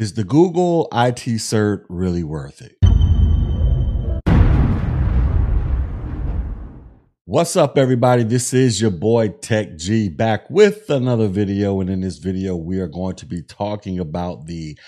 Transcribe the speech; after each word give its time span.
Is 0.00 0.14
the 0.14 0.24
Google 0.24 0.88
IT 0.94 1.26
cert 1.26 1.84
really 1.90 2.24
worth 2.24 2.62
it? 2.62 2.74
What's 7.26 7.54
up, 7.54 7.76
everybody? 7.76 8.22
This 8.22 8.54
is 8.54 8.80
your 8.80 8.92
boy 8.92 9.28
Tech 9.28 9.76
Gee 9.76 10.08
back 10.08 10.48
with 10.48 10.88
another 10.88 11.28
video. 11.28 11.82
And 11.82 11.90
in 11.90 12.00
this 12.00 12.16
video, 12.16 12.56
we 12.56 12.80
are 12.80 12.88
going 12.88 13.16
to 13.16 13.26
be 13.26 13.42
talking 13.42 13.98
about 13.98 14.46
the 14.46 14.78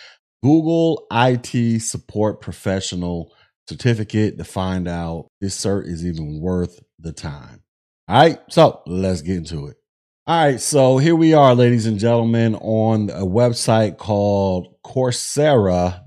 Google 0.43 1.07
IT 1.13 1.83
Support 1.83 2.41
Professional 2.41 3.35
Certificate 3.69 4.39
to 4.39 4.45
find 4.45 4.89
out 4.89 5.27
if 5.43 5.49
this 5.49 5.63
cert 5.63 5.89
is 5.89 6.07
even 6.07 6.41
worth 6.41 6.81
the 6.99 7.13
time. 7.13 7.63
All 8.09 8.17
right, 8.17 8.39
so 8.49 8.81
let's 8.87 9.21
get 9.21 9.37
into 9.37 9.67
it. 9.67 9.77
All 10.27 10.43
right, 10.43 10.59
so 10.59 10.97
here 10.97 11.17
we 11.17 11.35
are, 11.35 11.55
ladies 11.55 11.85
and 11.85 11.99
gentlemen, 11.99 12.55
on 12.55 13.11
a 13.11 13.27
website 13.27 13.99
called 13.99 14.72
Coursera.org, 14.85 16.01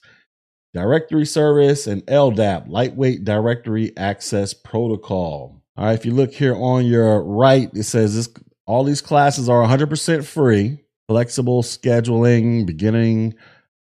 directory 0.74 1.26
service, 1.26 1.86
and 1.86 2.04
LDAP, 2.06 2.68
lightweight 2.68 3.24
directory 3.24 3.96
access 3.96 4.54
protocol. 4.54 5.62
All 5.76 5.86
right, 5.86 5.98
if 5.98 6.04
you 6.04 6.12
look 6.12 6.32
here 6.32 6.54
on 6.54 6.86
your 6.86 7.22
right, 7.22 7.70
it 7.74 7.84
says 7.84 8.14
this 8.14 8.28
all 8.66 8.84
these 8.84 9.00
classes 9.00 9.48
are 9.48 9.66
100% 9.66 10.24
free, 10.24 10.78
flexible 11.08 11.62
scheduling, 11.62 12.66
beginning 12.66 13.34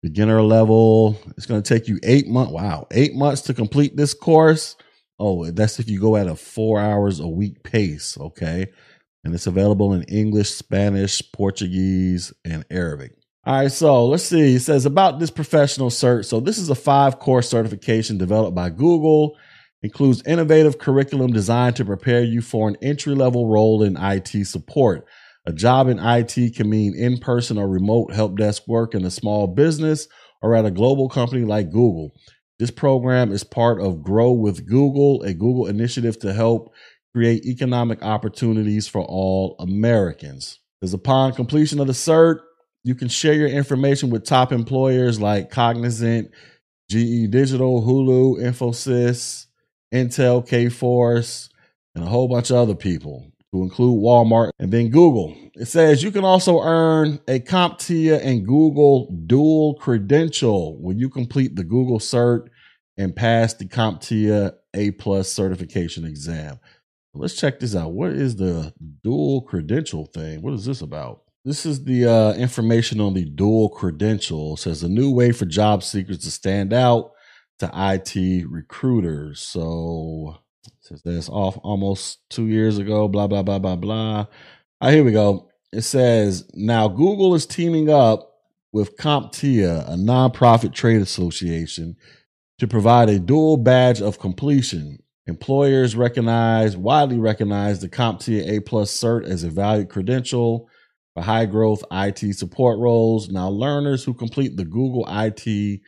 beginner 0.02 0.42
level. 0.42 1.20
It's 1.36 1.46
going 1.46 1.62
to 1.62 1.68
take 1.68 1.88
you 1.88 1.98
8 2.02 2.28
months. 2.28 2.52
Wow, 2.52 2.86
8 2.90 3.14
months 3.14 3.42
to 3.42 3.54
complete 3.54 3.96
this 3.96 4.14
course. 4.14 4.76
Oh, 5.18 5.50
that's 5.50 5.80
if 5.80 5.88
you 5.90 6.00
go 6.00 6.16
at 6.16 6.28
a 6.28 6.36
four 6.36 6.78
hours 6.78 7.18
a 7.18 7.26
week 7.26 7.64
pace, 7.64 8.16
okay? 8.18 8.66
And 9.24 9.34
it's 9.34 9.46
available 9.46 9.92
in 9.92 10.02
English, 10.04 10.50
Spanish, 10.50 11.22
Portuguese, 11.32 12.32
and 12.44 12.64
Arabic. 12.70 13.12
All 13.44 13.54
right, 13.54 13.72
so 13.72 14.06
let's 14.06 14.24
see. 14.24 14.56
It 14.56 14.60
says 14.60 14.84
about 14.84 15.18
this 15.18 15.30
professional 15.30 15.90
cert. 15.90 16.26
So 16.26 16.38
this 16.38 16.58
is 16.58 16.68
a 16.68 16.74
five 16.74 17.18
course 17.18 17.48
certification 17.48 18.18
developed 18.18 18.54
by 18.54 18.70
Google. 18.70 19.36
Includes 19.82 20.22
innovative 20.26 20.78
curriculum 20.78 21.32
designed 21.32 21.76
to 21.76 21.84
prepare 21.84 22.22
you 22.22 22.42
for 22.42 22.68
an 22.68 22.76
entry 22.82 23.14
level 23.14 23.46
role 23.46 23.82
in 23.82 23.96
IT 23.96 24.46
support. 24.46 25.06
A 25.46 25.52
job 25.52 25.88
in 25.88 25.98
IT 25.98 26.56
can 26.56 26.68
mean 26.68 26.94
in 26.94 27.16
person 27.16 27.56
or 27.56 27.68
remote 27.68 28.12
help 28.12 28.36
desk 28.36 28.64
work 28.68 28.94
in 28.94 29.04
a 29.04 29.10
small 29.10 29.46
business 29.46 30.08
or 30.42 30.54
at 30.54 30.66
a 30.66 30.70
global 30.70 31.08
company 31.08 31.44
like 31.44 31.70
Google. 31.70 32.12
This 32.58 32.70
program 32.70 33.32
is 33.32 33.44
part 33.44 33.80
of 33.80 34.02
Grow 34.02 34.32
with 34.32 34.66
Google, 34.66 35.22
a 35.22 35.32
Google 35.32 35.66
initiative 35.66 36.18
to 36.18 36.34
help 36.34 36.74
create 37.14 37.44
economic 37.44 38.02
opportunities 38.02 38.86
for 38.86 39.02
all 39.02 39.56
Americans. 39.58 40.58
Because 40.80 40.94
upon 40.94 41.32
completion 41.32 41.80
of 41.80 41.86
the 41.86 41.92
CERT, 41.92 42.40
you 42.84 42.94
can 42.94 43.08
share 43.08 43.34
your 43.34 43.48
information 43.48 44.10
with 44.10 44.24
top 44.24 44.52
employers 44.52 45.20
like 45.20 45.50
Cognizant, 45.50 46.30
GE 46.90 47.30
Digital, 47.30 47.82
Hulu, 47.82 48.40
Infosys, 48.40 49.46
Intel, 49.92 50.46
Kforce, 50.46 51.48
and 51.94 52.04
a 52.04 52.08
whole 52.08 52.28
bunch 52.28 52.50
of 52.50 52.56
other 52.56 52.74
people 52.74 53.30
to 53.52 53.62
include 53.62 54.02
Walmart 54.02 54.50
and 54.58 54.72
then 54.72 54.90
Google. 54.90 55.34
It 55.54 55.66
says 55.66 56.02
you 56.02 56.10
can 56.10 56.24
also 56.24 56.60
earn 56.60 57.20
a 57.26 57.40
CompTIA 57.40 58.24
and 58.24 58.46
Google 58.46 59.10
dual 59.26 59.74
credential 59.74 60.80
when 60.80 60.98
you 60.98 61.08
complete 61.08 61.56
the 61.56 61.64
Google 61.64 61.98
cert 61.98 62.48
and 62.96 63.16
pass 63.16 63.54
the 63.54 63.64
CompTIA 63.64 64.52
A 64.74 64.90
plus 64.92 65.32
certification 65.32 66.04
exam. 66.04 66.58
Let's 67.18 67.36
check 67.36 67.60
this 67.60 67.74
out. 67.74 67.92
What 67.92 68.10
is 68.10 68.36
the 68.36 68.72
dual 69.02 69.42
credential 69.42 70.06
thing? 70.06 70.42
What 70.42 70.54
is 70.54 70.64
this 70.64 70.80
about? 70.80 71.22
This 71.44 71.64
is 71.66 71.84
the 71.84 72.06
uh, 72.06 72.34
information 72.34 73.00
on 73.00 73.14
the 73.14 73.24
dual 73.24 73.70
credential. 73.70 74.54
It 74.54 74.58
says 74.58 74.82
a 74.82 74.88
new 74.88 75.10
way 75.10 75.32
for 75.32 75.44
job 75.44 75.82
seekers 75.82 76.18
to 76.18 76.30
stand 76.30 76.72
out 76.72 77.12
to 77.58 77.70
IT 77.74 78.46
recruiters. 78.48 79.40
So 79.40 80.36
says 80.80 81.02
that's 81.04 81.28
off 81.28 81.58
almost 81.62 82.20
two 82.30 82.46
years 82.46 82.78
ago, 82.78 83.08
blah, 83.08 83.26
blah, 83.26 83.42
blah, 83.42 83.58
blah, 83.58 83.76
blah. 83.76 84.18
All 84.18 84.28
right, 84.82 84.94
here 84.94 85.04
we 85.04 85.12
go. 85.12 85.48
It 85.72 85.82
says 85.82 86.48
now 86.54 86.88
Google 86.88 87.34
is 87.34 87.46
teaming 87.46 87.90
up 87.90 88.32
with 88.72 88.96
CompTIA, 88.96 89.88
a 89.88 89.96
nonprofit 89.96 90.72
trade 90.72 91.02
association, 91.02 91.96
to 92.58 92.66
provide 92.66 93.08
a 93.08 93.18
dual 93.18 93.56
badge 93.56 94.00
of 94.00 94.18
completion. 94.18 94.98
Employers 95.28 95.94
recognize, 95.94 96.74
widely 96.74 97.18
recognize 97.18 97.80
the 97.80 97.88
CompTIA 97.88 98.56
A 98.56 98.60
plus 98.60 98.90
cert 98.90 99.24
as 99.24 99.44
a 99.44 99.50
valued 99.50 99.90
credential 99.90 100.70
for 101.14 101.22
high 101.22 101.44
growth 101.44 101.84
IT 101.92 102.34
support 102.34 102.78
roles. 102.78 103.28
Now, 103.28 103.50
learners 103.50 104.02
who 104.02 104.14
complete 104.14 104.56
the 104.56 104.64
Google 104.64 105.04
IT 105.06 105.80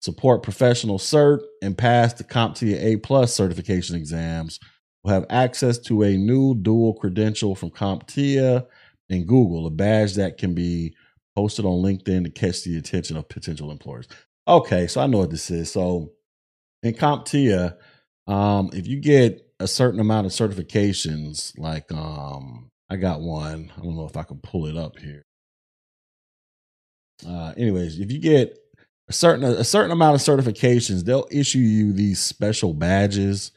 support 0.00 0.42
professional 0.42 0.98
cert 0.98 1.40
and 1.62 1.76
pass 1.76 2.12
the 2.12 2.24
CompTIA 2.24 2.76
A 2.82 2.96
plus 2.98 3.32
certification 3.34 3.96
exams 3.96 4.60
will 5.02 5.12
have 5.12 5.24
access 5.30 5.78
to 5.78 6.02
a 6.02 6.18
new 6.18 6.54
dual 6.54 6.92
credential 6.92 7.54
from 7.54 7.70
CompTIA 7.70 8.66
and 9.08 9.26
Google, 9.26 9.66
a 9.66 9.70
badge 9.70 10.16
that 10.16 10.36
can 10.36 10.54
be 10.54 10.94
posted 11.34 11.64
on 11.64 11.82
LinkedIn 11.82 12.24
to 12.24 12.30
catch 12.30 12.62
the 12.62 12.76
attention 12.76 13.16
of 13.16 13.26
potential 13.30 13.70
employers. 13.70 14.06
Okay, 14.46 14.86
so 14.86 15.00
I 15.00 15.06
know 15.06 15.18
what 15.18 15.30
this 15.30 15.50
is. 15.50 15.72
So 15.72 16.12
in 16.82 16.92
CompTIA, 16.92 17.76
um, 18.26 18.70
if 18.72 18.86
you 18.86 19.00
get 19.00 19.42
a 19.60 19.68
certain 19.68 20.00
amount 20.00 20.26
of 20.26 20.32
certifications, 20.32 21.56
like 21.58 21.90
um, 21.92 22.70
I 22.90 22.96
got 22.96 23.20
one. 23.20 23.72
I 23.76 23.80
don't 23.82 23.96
know 23.96 24.06
if 24.06 24.16
I 24.16 24.22
can 24.22 24.38
pull 24.38 24.66
it 24.66 24.76
up 24.76 24.98
here. 24.98 25.24
Uh, 27.26 27.54
anyways, 27.56 27.98
if 27.98 28.12
you 28.12 28.18
get 28.18 28.58
a 29.08 29.12
certain 29.12 29.44
a 29.44 29.64
certain 29.64 29.92
amount 29.92 30.16
of 30.16 30.20
certifications, 30.20 31.04
they'll 31.04 31.28
issue 31.30 31.58
you 31.58 31.92
these 31.92 32.20
special 32.20 32.74
badges. 32.74 33.52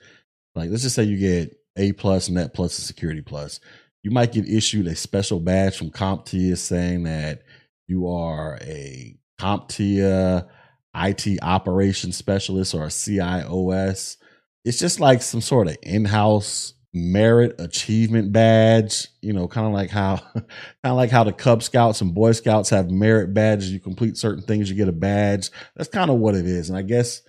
Like 0.55 0.69
let's 0.69 0.83
just 0.83 0.95
say 0.95 1.03
you 1.03 1.17
get 1.17 1.57
A 1.77 1.91
plus, 1.93 2.29
Net 2.29 2.53
plus, 2.53 2.77
and 2.77 2.85
Security 2.85 3.21
plus. 3.21 3.59
You 4.03 4.11
might 4.11 4.31
get 4.31 4.47
issued 4.47 4.87
a 4.87 4.95
special 4.95 5.39
badge 5.39 5.77
from 5.77 5.91
CompTIA 5.91 6.57
saying 6.57 7.03
that 7.03 7.41
you 7.87 8.07
are 8.07 8.57
a 8.61 9.17
CompTIA 9.39 10.47
IT 10.95 11.39
operations 11.41 12.15
specialist 12.15 12.73
or 12.73 12.83
a 12.83 12.87
CIOS. 12.87 14.17
It's 14.65 14.79
just 14.79 14.99
like 14.99 15.21
some 15.21 15.41
sort 15.41 15.67
of 15.67 15.77
in-house 15.83 16.73
merit 16.91 17.53
achievement 17.59 18.31
badge 18.31 19.07
you 19.21 19.31
know 19.31 19.47
kind 19.47 19.67
of 19.67 19.73
like 19.73 19.91
how 19.91 20.17
kind 20.33 20.45
of 20.83 20.95
like 20.95 21.11
how 21.11 21.23
the 21.23 21.31
cub 21.31 21.61
scouts 21.61 22.01
and 22.01 22.15
boy 22.15 22.31
scouts 22.31 22.69
have 22.69 22.89
merit 22.89 23.33
badges. 23.33 23.71
You 23.71 23.79
complete 23.79 24.17
certain 24.17 24.43
things 24.43 24.69
you 24.69 24.75
get 24.75 24.87
a 24.87 24.93
badge. 24.93 25.51
That's 25.75 25.89
kind 25.89 26.09
of 26.09 26.17
what 26.17 26.35
it 26.35 26.45
is. 26.45 26.69
And 26.69 26.77
i 26.77 26.81
guess 26.81 27.21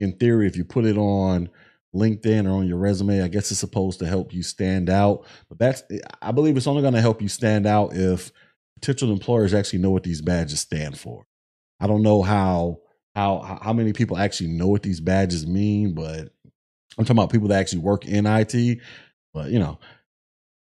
in 0.00 0.12
theory 0.16 0.46
if 0.46 0.56
you 0.56 0.64
put 0.64 0.84
it 0.84 0.96
on 0.96 1.48
linkedin 1.94 2.46
or 2.46 2.58
on 2.58 2.66
your 2.68 2.76
resume 2.76 3.22
i 3.22 3.28
guess 3.28 3.50
it's 3.50 3.60
supposed 3.60 4.00
to 4.00 4.06
help 4.06 4.34
you 4.34 4.42
stand 4.42 4.90
out. 4.90 5.26
But 5.48 5.58
that's 5.58 5.82
i 6.20 6.32
believe 6.32 6.56
it's 6.56 6.66
only 6.66 6.82
going 6.82 6.94
to 6.94 7.00
help 7.00 7.22
you 7.22 7.28
stand 7.28 7.66
out 7.66 7.94
if 7.94 8.32
potential 8.80 9.12
employers 9.12 9.54
actually 9.54 9.80
know 9.80 9.90
what 9.90 10.02
these 10.02 10.22
badges 10.22 10.60
stand 10.60 10.98
for. 10.98 11.24
I 11.80 11.86
don't 11.86 12.02
know 12.02 12.22
how 12.22 12.78
how 13.14 13.58
how 13.62 13.72
many 13.72 13.92
people 13.92 14.16
actually 14.16 14.50
know 14.50 14.68
what 14.68 14.82
these 14.82 15.00
badges 15.00 15.46
mean 15.46 15.92
but 15.92 16.32
I'm 16.98 17.04
talking 17.04 17.18
about 17.18 17.30
people 17.30 17.48
that 17.48 17.60
actually 17.60 17.80
work 17.80 18.06
in 18.06 18.26
IT. 18.26 18.80
But 19.32 19.50
you 19.50 19.58
know, 19.58 19.78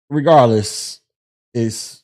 regardless, 0.10 1.00
it's 1.54 2.04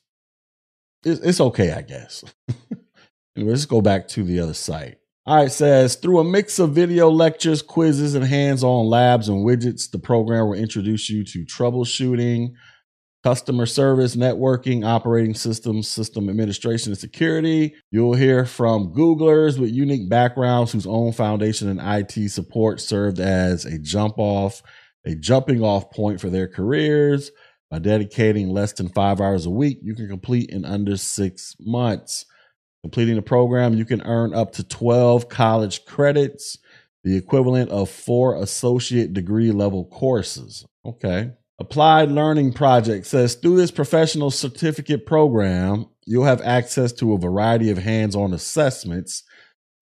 it's, 1.03 1.21
it's 1.21 1.41
okay, 1.41 1.71
I 1.71 1.81
guess. 1.81 2.23
you 3.35 3.45
let's 3.45 3.65
go 3.65 3.81
back 3.81 4.07
to 4.09 4.23
the 4.23 4.39
other 4.39 4.53
site. 4.53 4.97
All 5.25 5.35
right, 5.35 5.51
says 5.51 5.95
through 5.95 6.19
a 6.19 6.23
mix 6.23 6.59
of 6.59 6.71
video 6.71 7.09
lectures, 7.09 7.61
quizzes, 7.61 8.15
and 8.15 8.25
hands 8.25 8.63
on 8.63 8.87
labs 8.87 9.29
and 9.29 9.45
widgets, 9.45 9.89
the 9.89 9.99
program 9.99 10.47
will 10.47 10.57
introduce 10.57 11.09
you 11.09 11.23
to 11.25 11.45
troubleshooting, 11.45 12.53
customer 13.23 13.65
service, 13.65 14.15
networking, 14.15 14.85
operating 14.85 15.33
systems, 15.33 15.87
system 15.87 16.29
administration, 16.29 16.91
and 16.91 16.99
security. 16.99 17.75
You'll 17.91 18.13
hear 18.13 18.45
from 18.45 18.93
Googlers 18.93 19.59
with 19.59 19.71
unique 19.71 20.09
backgrounds 20.09 20.71
whose 20.71 20.87
own 20.87 21.11
foundation 21.11 21.67
in 21.67 21.79
IT 21.79 22.29
support 22.31 22.79
served 22.79 23.19
as 23.19 23.65
a 23.65 23.77
jump 23.77 24.15
off, 24.17 24.61
a 25.05 25.15
jumping 25.15 25.61
off 25.61 25.91
point 25.91 26.21
for 26.21 26.29
their 26.29 26.47
careers. 26.47 27.31
By 27.69 27.77
dedicating 27.77 28.49
less 28.49 28.73
than 28.73 28.89
five 28.89 29.21
hours 29.21 29.45
a 29.45 29.51
week, 29.51 29.79
you 29.83 29.93
can 29.93 30.07
complete 30.07 30.49
in 30.49 30.65
under 30.65 30.97
six 30.97 31.55
months. 31.59 32.25
Completing 32.81 33.15
the 33.15 33.21
program, 33.21 33.75
you 33.75 33.85
can 33.85 34.01
earn 34.03 34.33
up 34.33 34.53
to 34.53 34.63
12 34.63 35.29
college 35.29 35.85
credits, 35.85 36.57
the 37.03 37.15
equivalent 37.15 37.69
of 37.69 37.89
four 37.89 38.41
associate 38.41 39.13
degree 39.13 39.51
level 39.51 39.85
courses. 39.85 40.65
Okay. 40.83 41.31
Applied 41.59 42.09
Learning 42.09 42.53
Project 42.53 43.05
says 43.05 43.35
through 43.35 43.57
this 43.57 43.69
professional 43.69 44.31
certificate 44.31 45.05
program, 45.05 45.87
you'll 46.05 46.23
have 46.23 46.41
access 46.41 46.93
to 46.93 47.13
a 47.13 47.17
variety 47.17 47.69
of 47.69 47.77
hands 47.77 48.15
on 48.15 48.33
assessments, 48.33 49.23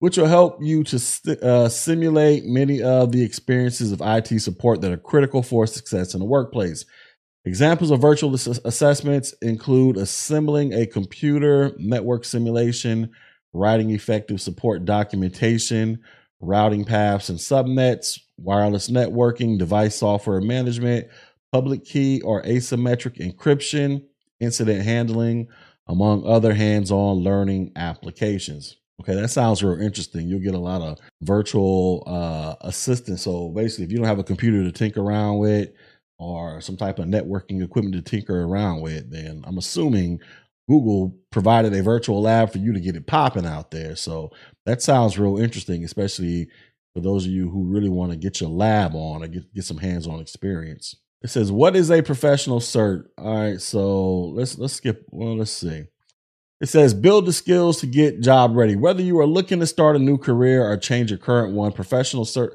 which 0.00 0.16
will 0.16 0.26
help 0.26 0.58
you 0.60 0.82
to 0.82 0.98
st- 0.98 1.40
uh, 1.40 1.68
simulate 1.68 2.44
many 2.44 2.82
of 2.82 3.12
the 3.12 3.22
experiences 3.22 3.92
of 3.92 4.02
IT 4.04 4.40
support 4.40 4.80
that 4.80 4.90
are 4.90 4.96
critical 4.96 5.40
for 5.40 5.68
success 5.68 6.14
in 6.14 6.20
the 6.20 6.26
workplace. 6.26 6.84
Examples 7.44 7.92
of 7.92 8.00
virtual 8.00 8.34
ass- 8.34 8.60
assessments 8.64 9.32
include 9.40 9.96
assembling 9.96 10.72
a 10.72 10.84
computer 10.84 11.76
network 11.78 12.24
simulation, 12.24 13.12
writing 13.52 13.90
effective 13.90 14.40
support 14.40 14.84
documentation, 14.84 16.00
routing 16.40 16.84
paths 16.84 17.28
and 17.28 17.38
subnets, 17.38 18.18
wireless 18.36 18.90
networking, 18.90 19.58
device 19.58 19.96
software 19.96 20.40
management, 20.40 21.06
public 21.52 21.84
key 21.84 22.20
or 22.22 22.42
asymmetric 22.42 23.18
encryption, 23.18 24.04
incident 24.40 24.84
handling, 24.84 25.48
among 25.86 26.26
other 26.26 26.54
hands 26.54 26.90
on 26.90 27.16
learning 27.16 27.72
applications. 27.76 28.76
Okay, 29.00 29.14
that 29.14 29.28
sounds 29.28 29.62
real 29.62 29.80
interesting. 29.80 30.26
You'll 30.26 30.40
get 30.40 30.54
a 30.54 30.58
lot 30.58 30.82
of 30.82 30.98
virtual 31.22 32.02
uh, 32.06 32.56
assistance. 32.62 33.22
So 33.22 33.48
basically, 33.50 33.84
if 33.84 33.92
you 33.92 33.98
don't 33.98 34.06
have 34.06 34.18
a 34.18 34.24
computer 34.24 34.64
to 34.64 34.72
tinker 34.72 35.00
around 35.00 35.38
with, 35.38 35.70
or 36.18 36.60
some 36.60 36.76
type 36.76 36.98
of 36.98 37.06
networking 37.06 37.62
equipment 37.62 37.94
to 37.94 38.02
tinker 38.02 38.42
around 38.42 38.80
with, 38.80 39.10
then 39.10 39.44
I'm 39.46 39.56
assuming 39.56 40.18
Google 40.68 41.16
provided 41.30 41.72
a 41.72 41.82
virtual 41.82 42.20
lab 42.20 42.50
for 42.52 42.58
you 42.58 42.72
to 42.72 42.80
get 42.80 42.96
it 42.96 43.06
popping 43.06 43.46
out 43.46 43.70
there. 43.70 43.94
So 43.96 44.32
that 44.66 44.82
sounds 44.82 45.18
real 45.18 45.38
interesting, 45.38 45.84
especially 45.84 46.48
for 46.92 47.00
those 47.00 47.24
of 47.24 47.30
you 47.30 47.48
who 47.48 47.64
really 47.64 47.88
want 47.88 48.10
to 48.10 48.18
get 48.18 48.40
your 48.40 48.50
lab 48.50 48.94
on 48.94 49.22
or 49.22 49.28
get, 49.28 49.54
get 49.54 49.64
some 49.64 49.78
hands-on 49.78 50.20
experience. 50.20 50.96
It 51.22 51.30
says, 51.30 51.50
"What 51.50 51.76
is 51.76 51.90
a 51.90 52.02
professional 52.02 52.60
cert?" 52.60 53.04
All 53.18 53.34
right, 53.36 53.60
so 53.60 54.26
let's 54.26 54.58
let's 54.58 54.74
skip. 54.74 55.04
Well, 55.10 55.36
let's 55.36 55.50
see. 55.50 55.84
It 56.60 56.68
says, 56.68 56.94
"Build 56.94 57.26
the 57.26 57.32
skills 57.32 57.80
to 57.80 57.86
get 57.86 58.20
job 58.20 58.56
ready. 58.56 58.76
Whether 58.76 59.02
you 59.02 59.18
are 59.18 59.26
looking 59.26 59.60
to 59.60 59.66
start 59.66 59.96
a 59.96 60.00
new 60.00 60.18
career 60.18 60.64
or 60.64 60.76
change 60.76 61.10
your 61.10 61.18
current 61.18 61.54
one, 61.54 61.72
professional 61.72 62.24
cert 62.24 62.50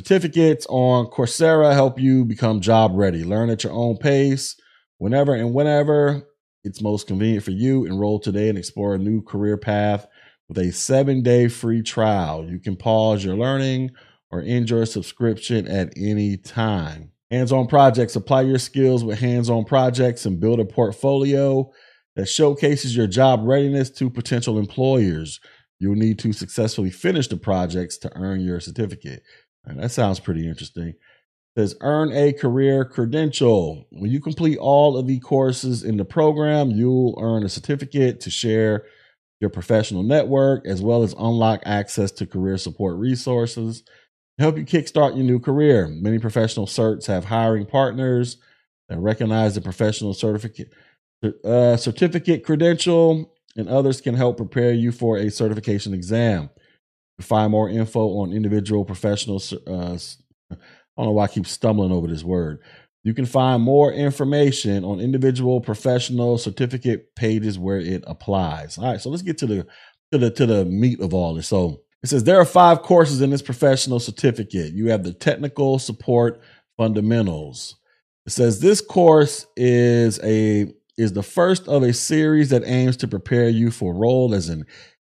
Certificates 0.00 0.66
on 0.68 1.06
Coursera 1.06 1.72
help 1.72 2.00
you 2.00 2.24
become 2.24 2.60
job 2.60 2.92
ready. 2.94 3.22
Learn 3.22 3.48
at 3.48 3.62
your 3.62 3.72
own 3.72 3.96
pace, 3.96 4.56
whenever 4.98 5.34
and 5.34 5.54
whenever 5.54 6.26
it's 6.64 6.82
most 6.82 7.06
convenient 7.06 7.44
for 7.44 7.52
you. 7.52 7.84
Enroll 7.84 8.18
today 8.18 8.48
and 8.48 8.58
explore 8.58 8.94
a 8.94 8.98
new 8.98 9.22
career 9.22 9.56
path 9.56 10.06
with 10.48 10.58
a 10.58 10.72
seven 10.72 11.22
day 11.22 11.46
free 11.46 11.80
trial. 11.80 12.44
You 12.44 12.58
can 12.58 12.76
pause 12.76 13.24
your 13.24 13.36
learning 13.36 13.92
or 14.30 14.42
end 14.42 14.70
your 14.70 14.84
subscription 14.84 15.68
at 15.68 15.92
any 15.96 16.36
time. 16.36 17.12
Hands 17.30 17.50
on 17.52 17.66
projects. 17.66 18.16
Apply 18.16 18.42
your 18.42 18.58
skills 18.58 19.02
with 19.02 19.18
hands 19.18 19.50
on 19.50 19.64
projects 19.64 20.26
and 20.26 20.40
build 20.40 20.60
a 20.60 20.64
portfolio 20.64 21.70
that 22.16 22.26
showcases 22.26 22.96
your 22.96 23.06
job 23.06 23.40
readiness 23.42 23.90
to 23.90 24.10
potential 24.10 24.58
employers. 24.58 25.40
You'll 25.80 25.96
need 25.96 26.18
to 26.20 26.32
successfully 26.32 26.90
finish 26.90 27.28
the 27.28 27.36
projects 27.36 27.98
to 27.98 28.16
earn 28.16 28.40
your 28.40 28.60
certificate. 28.60 29.22
And 29.64 29.82
that 29.82 29.90
sounds 29.90 30.20
pretty 30.20 30.46
interesting. 30.46 30.88
It 30.88 30.96
says 31.56 31.76
earn 31.80 32.12
a 32.12 32.32
career 32.32 32.84
credential. 32.84 33.86
When 33.90 34.10
you 34.10 34.20
complete 34.20 34.58
all 34.58 34.96
of 34.96 35.06
the 35.06 35.18
courses 35.20 35.82
in 35.82 35.96
the 35.96 36.04
program, 36.04 36.70
you'll 36.70 37.18
earn 37.20 37.44
a 37.44 37.48
certificate 37.48 38.20
to 38.20 38.30
share 38.30 38.84
your 39.40 39.50
professional 39.50 40.02
network 40.02 40.66
as 40.66 40.80
well 40.80 41.02
as 41.02 41.14
unlock 41.14 41.60
access 41.64 42.10
to 42.12 42.26
career 42.26 42.58
support 42.58 42.96
resources 42.96 43.82
help 44.38 44.56
you 44.56 44.64
kickstart 44.64 45.16
your 45.16 45.24
new 45.24 45.38
career. 45.38 45.88
Many 45.88 46.18
professional 46.18 46.66
certs 46.66 47.06
have 47.06 47.26
hiring 47.26 47.66
partners 47.66 48.38
that 48.88 48.98
recognize 48.98 49.54
the 49.54 49.60
professional 49.60 50.14
certificate 50.14 50.72
uh, 51.44 51.76
certificate 51.76 52.44
credential, 52.44 53.34
and 53.56 53.68
others 53.68 54.00
can 54.00 54.14
help 54.14 54.36
prepare 54.36 54.72
you 54.72 54.92
for 54.92 55.16
a 55.16 55.30
certification 55.30 55.94
exam 55.94 56.50
To 57.18 57.24
find 57.24 57.50
more 57.50 57.70
info 57.70 58.18
on 58.18 58.32
individual 58.32 58.84
professional. 58.84 59.40
Uh, 59.66 59.96
I 60.50 60.56
don't 60.96 61.06
know 61.06 61.12
why 61.12 61.24
I 61.24 61.28
keep 61.28 61.46
stumbling 61.46 61.92
over 61.92 62.06
this 62.06 62.24
word. 62.24 62.60
You 63.04 63.14
can 63.14 63.26
find 63.26 63.62
more 63.62 63.92
information 63.92 64.84
on 64.84 65.00
individual 65.00 65.60
professional 65.60 66.38
certificate 66.38 67.14
pages 67.14 67.58
where 67.58 67.78
it 67.78 68.04
applies. 68.06 68.78
All 68.78 68.84
right, 68.84 69.00
so 69.00 69.10
let's 69.10 69.22
get 69.22 69.38
to 69.38 69.46
the 69.46 69.66
to 70.12 70.18
the 70.18 70.30
to 70.30 70.46
the 70.46 70.64
meat 70.64 71.00
of 71.00 71.14
all 71.14 71.34
this. 71.34 71.48
So 71.48 71.83
it 72.04 72.08
says 72.08 72.24
there 72.24 72.38
are 72.38 72.44
five 72.44 72.82
courses 72.82 73.22
in 73.22 73.30
this 73.30 73.40
professional 73.40 73.98
certificate. 73.98 74.74
You 74.74 74.90
have 74.90 75.04
the 75.04 75.14
technical 75.14 75.78
support 75.78 76.38
fundamentals. 76.76 77.76
It 78.26 78.32
says 78.32 78.60
this 78.60 78.82
course 78.82 79.46
is 79.56 80.20
a 80.22 80.70
is 80.98 81.14
the 81.14 81.22
first 81.22 81.66
of 81.66 81.82
a 81.82 81.94
series 81.94 82.50
that 82.50 82.62
aims 82.66 82.98
to 82.98 83.08
prepare 83.08 83.48
you 83.48 83.70
for 83.70 83.94
a 83.94 83.96
role 83.96 84.34
as 84.34 84.50
an 84.50 84.66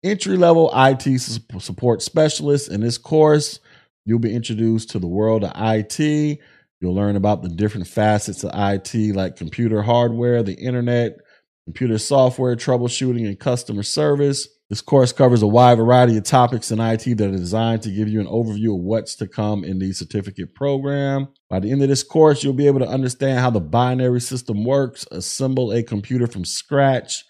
entry 0.04 0.36
level 0.36 0.70
IT 0.76 1.04
support 1.22 2.02
specialist. 2.02 2.70
In 2.70 2.82
this 2.82 2.98
course, 2.98 3.62
you'll 4.04 4.20
be 4.20 4.36
introduced 4.36 4.90
to 4.90 5.00
the 5.00 5.08
world 5.08 5.46
of 5.46 5.54
IT. 5.56 6.40
You'll 6.82 6.94
learn 6.94 7.16
about 7.16 7.42
the 7.42 7.50
different 7.50 7.88
facets 7.88 8.44
of 8.44 8.52
IT, 8.54 9.16
like 9.16 9.38
computer 9.38 9.82
hardware, 9.82 10.44
the 10.44 10.56
internet, 10.56 11.20
computer 11.64 11.98
software, 11.98 12.58
troubleshooting, 12.58 13.26
and 13.26 13.40
customer 13.40 13.84
service. 13.84 14.50
This 14.72 14.80
course 14.80 15.12
covers 15.12 15.42
a 15.42 15.48
wide 15.48 15.80
variety 15.80 16.16
of 16.16 16.24
topics 16.24 16.72
in 16.72 16.80
IT 16.80 17.18
that 17.18 17.28
are 17.28 17.32
designed 17.32 17.82
to 17.82 17.92
give 17.92 18.08
you 18.08 18.22
an 18.22 18.28
overview 18.28 18.74
of 18.74 18.80
what's 18.80 19.16
to 19.16 19.28
come 19.28 19.66
in 19.66 19.80
the 19.80 19.92
certificate 19.92 20.56
program. 20.56 21.28
By 21.50 21.60
the 21.60 21.74
end 21.74 21.84
of 21.84 21.90
this 21.90 22.04
course, 22.04 22.42
you'll 22.42 22.54
be 22.54 22.68
able 22.68 22.80
to 22.80 22.88
understand 22.88 23.42
how 23.42 23.50
the 23.50 23.60
binary 23.60 24.22
system 24.22 24.64
works, 24.64 25.06
assemble 25.12 25.74
a 25.74 25.84
computer 25.84 26.26
from 26.26 26.46
scratch, 26.46 27.26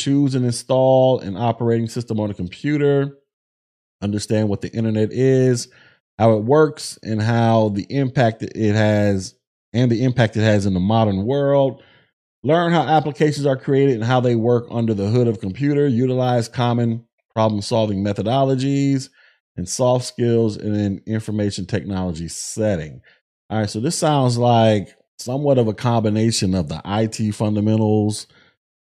choose 0.00 0.34
and 0.34 0.44
install 0.44 1.20
an 1.20 1.36
operating 1.36 1.88
system 1.88 2.18
on 2.18 2.32
a 2.32 2.34
computer, 2.34 3.16
understand 4.02 4.48
what 4.48 4.60
the 4.60 4.72
internet 4.72 5.12
is, 5.12 5.68
how 6.18 6.32
it 6.32 6.42
works, 6.42 6.98
and 7.04 7.22
how 7.22 7.68
the 7.68 7.86
impact 7.90 8.42
it 8.42 8.74
has 8.74 9.36
and 9.72 9.88
the 9.88 10.02
impact 10.02 10.36
it 10.36 10.42
has 10.42 10.66
in 10.66 10.74
the 10.74 10.80
modern 10.80 11.26
world. 11.26 11.80
Learn 12.46 12.70
how 12.70 12.82
applications 12.82 13.44
are 13.44 13.56
created 13.56 13.96
and 13.96 14.04
how 14.04 14.20
they 14.20 14.36
work 14.36 14.68
under 14.70 14.94
the 14.94 15.08
hood 15.08 15.26
of 15.26 15.40
computer. 15.40 15.88
Utilize 15.88 16.48
common 16.48 17.04
problem 17.34 17.60
solving 17.60 18.04
methodologies 18.04 19.08
and 19.56 19.68
soft 19.68 20.04
skills 20.04 20.56
in 20.56 20.72
an 20.72 21.02
information 21.06 21.66
technology 21.66 22.28
setting. 22.28 23.00
All 23.50 23.58
right, 23.58 23.68
so 23.68 23.80
this 23.80 23.98
sounds 23.98 24.38
like 24.38 24.96
somewhat 25.18 25.58
of 25.58 25.66
a 25.66 25.74
combination 25.74 26.54
of 26.54 26.68
the 26.68 26.80
IT 26.84 27.32
fundamentals 27.34 28.28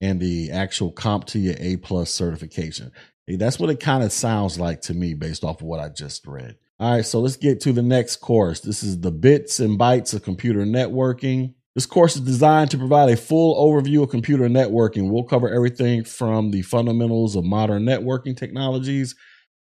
and 0.01 0.19
the 0.19 0.51
actual 0.51 0.91
CompTIA 0.91 1.55
A 1.61 1.77
plus 1.77 2.11
certification. 2.11 2.91
That's 3.29 3.59
what 3.59 3.69
it 3.69 3.79
kind 3.79 4.03
of 4.03 4.11
sounds 4.11 4.59
like 4.59 4.81
to 4.81 4.93
me 4.93 5.13
based 5.13 5.45
off 5.45 5.61
of 5.61 5.67
what 5.67 5.79
I 5.79 5.87
just 5.87 6.27
read. 6.27 6.57
All 6.81 6.95
right, 6.95 7.05
so 7.05 7.21
let's 7.21 7.37
get 7.37 7.61
to 7.61 7.71
the 7.71 7.81
next 7.81 8.17
course. 8.17 8.59
This 8.59 8.83
is 8.83 8.99
the 8.99 9.11
bits 9.11 9.61
and 9.61 9.79
bytes 9.79 10.13
of 10.13 10.23
computer 10.23 10.65
networking. 10.65 11.53
This 11.75 11.85
course 11.87 12.15
is 12.15 12.21
designed 12.21 12.69
to 12.71 12.77
provide 12.77 13.09
a 13.09 13.17
full 13.17 13.55
overview 13.55 14.03
of 14.03 14.11
computer 14.11 14.47
networking. 14.47 15.09
We'll 15.09 15.23
cover 15.23 15.49
everything 15.49 16.03
from 16.03 16.51
the 16.51 16.61
fundamentals 16.61 17.35
of 17.35 17.45
modern 17.45 17.83
networking 17.83 18.37
technologies 18.37 19.15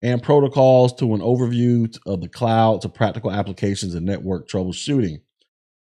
and 0.02 0.20
protocols 0.20 0.92
to 0.94 1.14
an 1.14 1.20
overview 1.20 1.96
of 2.06 2.20
the 2.20 2.28
cloud 2.28 2.80
to 2.82 2.88
practical 2.88 3.30
applications 3.30 3.94
and 3.94 4.06
network 4.06 4.48
troubleshooting. 4.48 5.20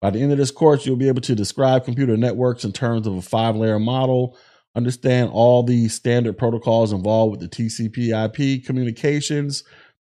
By 0.00 0.10
the 0.10 0.20
end 0.20 0.32
of 0.32 0.38
this 0.38 0.50
course, 0.50 0.84
you'll 0.84 0.96
be 0.96 1.08
able 1.08 1.20
to 1.22 1.34
describe 1.36 1.84
computer 1.84 2.16
networks 2.16 2.64
in 2.64 2.72
terms 2.72 3.06
of 3.06 3.14
a 3.14 3.22
five 3.22 3.54
layer 3.54 3.78
model, 3.78 4.36
understand 4.74 5.30
all 5.32 5.62
the 5.62 5.88
standard 5.88 6.36
protocols 6.36 6.92
involved 6.92 7.30
with 7.30 7.40
the 7.40 7.48
TCP 7.48 8.10
IP 8.10 8.64
communications, 8.64 9.62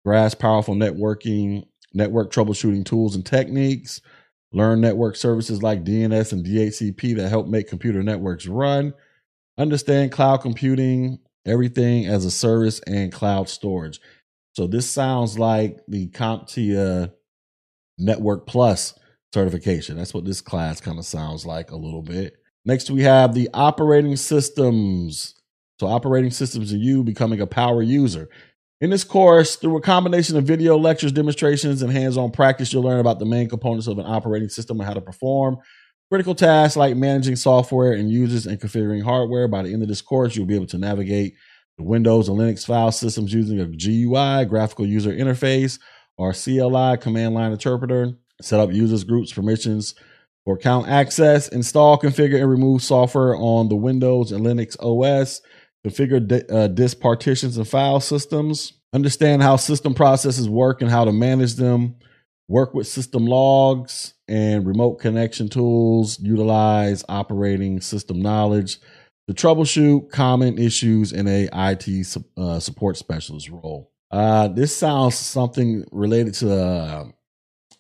grasp 0.07 0.39
powerful 0.39 0.75
networking, 0.75 1.65
network 1.93 2.33
troubleshooting 2.33 2.85
tools 2.85 3.15
and 3.15 3.27
techniques, 3.27 4.01
learn 4.53 4.81
network 4.81 5.17
services 5.17 5.63
like 5.63 5.85
DNS 5.85 6.33
and 6.33 6.45
DHCP 6.45 7.17
that 7.17 7.29
help 7.29 7.47
make 7.47 7.69
computer 7.69 8.03
networks 8.03 8.47
run, 8.47 8.95
understand 9.59 10.13
cloud 10.13 10.39
computing 10.39 11.19
everything 11.47 12.07
as 12.07 12.25
a 12.25 12.31
service 12.31 12.81
and 12.87 13.13
cloud 13.13 13.49
storage. 13.49 14.01
So 14.53 14.67
this 14.67 14.89
sounds 14.89 15.39
like 15.39 15.81
the 15.89 16.09
CompTIA 16.09 17.13
Network 17.99 18.47
Plus 18.47 18.99
certification. 19.33 19.97
That's 19.97 20.15
what 20.15 20.25
this 20.25 20.41
class 20.41 20.81
kind 20.81 20.99
of 20.99 21.05
sounds 21.05 21.45
like 21.45 21.71
a 21.71 21.77
little 21.77 22.03
bit. 22.03 22.35
Next, 22.65 22.91
we 22.91 23.03
have 23.03 23.35
the 23.35 23.49
operating 23.55 24.17
systems. 24.17 25.35
So, 25.81 25.87
operating 25.87 26.31
systems 26.31 26.73
are 26.73 26.79
you 26.79 27.05
becoming 27.05 27.41
a 27.41 27.47
power 27.47 27.83
user. 27.83 28.29
In 28.81 28.91
this 28.91 29.03
course, 29.03 29.57
through 29.57 29.77
a 29.77 29.81
combination 29.81 30.37
of 30.37 30.45
video 30.45 30.79
lectures, 30.79 31.11
demonstrations, 31.11 31.83
and 31.83 31.93
hands 31.93 32.17
on 32.17 32.31
practice, 32.31 32.73
you'll 32.73 32.85
learn 32.85 33.01
about 33.01 33.19
the 33.19 33.25
main 33.25 33.49
components 33.49 33.89
of 33.89 33.99
an 33.99 34.07
operating 34.07 34.49
system 34.49 34.79
and 34.79 34.87
how 34.87 34.95
to 34.95 35.01
perform. 35.01 35.59
Critical 36.11 36.35
tasks 36.35 36.77
like 36.77 36.97
managing 36.97 37.35
software 37.35 37.93
and 37.93 38.09
users 38.09 38.47
and 38.47 38.61
configuring 38.61 39.03
hardware. 39.03 39.49
By 39.49 39.63
the 39.63 39.73
end 39.73 39.83
of 39.83 39.89
this 39.89 40.01
course, 40.01 40.37
you'll 40.37 40.47
be 40.47 40.55
able 40.55 40.67
to 40.67 40.79
navigate 40.79 41.35
the 41.77 41.83
Windows 41.83 42.29
and 42.29 42.39
Linux 42.39 42.65
file 42.65 42.93
systems 42.93 43.35
using 43.35 43.59
a 43.59 43.67
GUI, 43.67 44.45
graphical 44.45 44.87
user 44.87 45.13
interface, 45.13 45.81
or 46.17 46.33
CLI, 46.33 46.99
command 46.99 47.35
line 47.35 47.51
interpreter, 47.51 48.13
set 48.41 48.61
up 48.61 48.73
users, 48.73 49.03
groups, 49.03 49.33
permissions 49.33 49.97
for 50.45 50.55
account 50.55 50.89
access, 50.89 51.49
install, 51.49 51.99
configure, 51.99 52.41
and 52.41 52.49
remove 52.49 52.83
software 52.83 53.35
on 53.35 53.69
the 53.69 53.77
Windows 53.77 54.31
and 54.31 54.47
Linux 54.47 54.77
OS, 54.79 55.43
configure 55.87 56.27
di- 56.27 56.47
uh, 56.49 56.69
disk 56.69 57.01
partitions 57.01 57.57
and 57.57 57.67
file 57.67 58.01
systems, 58.01 58.75
understand 58.93 59.43
how 59.43 59.57
system 59.57 59.95
processes 59.95 60.49
work 60.49 60.81
and 60.81 60.91
how 60.91 61.05
to 61.05 61.13
manage 61.13 61.55
them, 61.55 61.97
work 62.49 62.75
with 62.75 62.87
system 62.87 63.27
logs 63.27 64.15
and 64.27 64.67
remote 64.67 64.97
connection 64.97 65.49
tools, 65.49 66.19
utilize 66.21 67.05
operating 67.09 67.81
system 67.81 68.21
knowledge 68.21 68.79
to 69.29 69.35
troubleshoot 69.35 70.11
common 70.11 70.59
issues 70.59 71.13
in 71.13 71.29
a 71.29 71.49
IT 71.53 72.17
uh, 72.37 72.59
support 72.59 72.97
specialist 72.97 73.51
role. 73.51 73.93
Uh, 74.11 74.49
this 74.49 74.75
sounds 74.75 75.17
something 75.17 75.85
related 75.93 76.33
to 76.33 76.51
uh, 76.51 77.05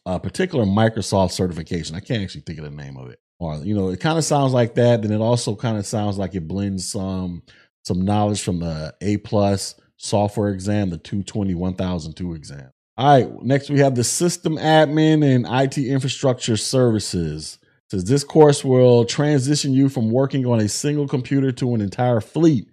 a 0.05 0.21
particular 0.21 0.67
Microsoft 0.67 1.33
certification. 1.33 1.97
I 1.97 2.01
can't 2.01 2.23
actually 2.23 2.43
think 2.43 2.59
of 2.59 2.65
the 2.65 2.71
name 2.71 2.99
of 2.99 3.09
it. 3.11 3.19
Or 3.41 3.57
you 3.59 3.75
know, 3.75 3.89
it 3.89 4.01
kind 4.01 4.19
of 4.19 4.25
sounds 4.25 4.53
like 4.53 4.75
that. 4.75 5.03
Then 5.03 5.13
it 5.13 5.21
also 5.21 5.55
kind 5.55 5.79
of 5.79 5.87
sounds 5.87 6.19
like 6.19 6.35
it 6.35 6.49
blends 6.49 6.91
some 6.91 7.43
some 7.89 8.05
knowledge 8.05 8.41
from 8.43 8.61
the 8.61 8.95
A 9.01 9.17
plus 9.17 9.75
software 9.97 10.51
exam, 10.51 10.91
the 10.91 10.99
220 10.99 11.55
1002 11.55 12.35
exam. 12.35 12.71
All 12.97 13.17
right, 13.17 13.43
next 13.43 13.71
we 13.71 13.81
have 13.81 13.95
the 13.95 14.05
system 14.05 14.57
admin 14.57 15.25
and 15.25 15.47
IT 15.49 15.79
infrastructure 15.79 16.57
services. 16.57 17.59
It 17.63 17.91
says 17.91 18.05
this 18.05 18.25
course 18.25 18.65
will 18.65 19.05
transition 19.05 19.73
you 19.73 19.89
from 19.89 20.11
working 20.11 20.47
on 20.47 20.61
a 20.61 20.69
single 20.69 21.09
computer 21.09 21.51
to 21.53 21.75
an 21.75 21.81
entire 21.81 22.21
fleet. 22.21 22.69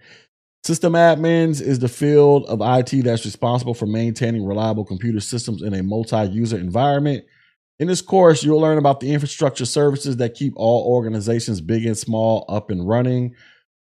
System 0.63 0.93
admins 0.93 1.61
is 1.61 1.77
the 1.77 1.87
field 1.87 2.45
of 2.47 2.59
IT 2.59 3.03
that's 3.03 3.23
responsible 3.23 3.75
for 3.75 3.85
maintaining 3.85 4.45
reliable 4.45 4.83
computer 4.83 5.19
systems 5.19 5.61
in 5.61 5.75
a 5.75 5.83
multi-user 5.83 6.57
environment. 6.57 7.23
In 7.77 7.87
this 7.87 8.01
course, 8.01 8.43
you'll 8.43 8.61
learn 8.61 8.79
about 8.79 9.01
the 9.01 9.13
infrastructure 9.13 9.65
services 9.65 10.17
that 10.17 10.33
keep 10.33 10.53
all 10.55 10.91
organizations, 10.91 11.61
big 11.61 11.85
and 11.85 11.97
small, 11.97 12.45
up 12.49 12.71
and 12.71 12.87
running. 12.87 13.35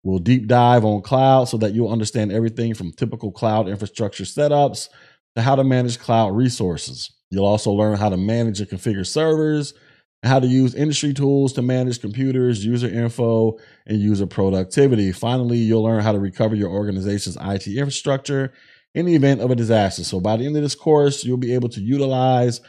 We'll 0.04 0.20
deep 0.20 0.48
dive 0.48 0.84
on 0.84 1.02
cloud 1.02 1.46
so 1.46 1.58
that 1.58 1.74
you'll 1.74 1.92
understand 1.92 2.32
everything 2.32 2.74
from 2.74 2.92
typical 2.92 3.32
cloud 3.32 3.70
infrastructure 3.70 4.26
setups 4.26 4.90
to 5.36 5.42
how 5.42 5.56
to 5.56 5.64
manage 5.64 6.00
cloud 6.00 6.36
resources. 6.36 7.12
You'll 7.30 7.46
also 7.46 7.72
learn 7.72 7.98
how 7.98 8.10
to 8.10 8.18
manage 8.18 8.60
and 8.60 8.70
configure 8.70 9.08
servers 9.08 9.74
and 10.22 10.32
how 10.32 10.40
to 10.40 10.48
use 10.48 10.76
industry 10.76 11.14
tools 11.14 11.54
to 11.54 11.62
manage 11.62 12.02
computers, 12.02 12.66
user 12.66 12.88
info, 12.88 13.58
and 13.88 14.00
user 14.00 14.28
productivity. 14.28 15.12
Finally, 15.12 15.58
you'll 15.58 15.84
learn 15.84 16.04
how 16.04 16.12
to 16.12 16.20
recover 16.20 16.56
your 16.56 16.70
organization's 16.70 17.38
IT 17.42 17.68
infrastructure 17.68 18.54
in 18.94 19.06
the 19.06 19.16
event 19.16 19.42
of 19.42 19.52
a 19.52 19.56
disaster. 19.56 20.04
So, 20.04 20.20
by 20.20 20.38
the 20.38 20.46
end 20.46 20.56
of 20.56 20.64
this 20.64 20.76
course, 20.76 21.24
you'll 21.24 21.38
be 21.38 21.54
able 21.54 21.70
to 21.70 21.82
utilize 21.82 22.62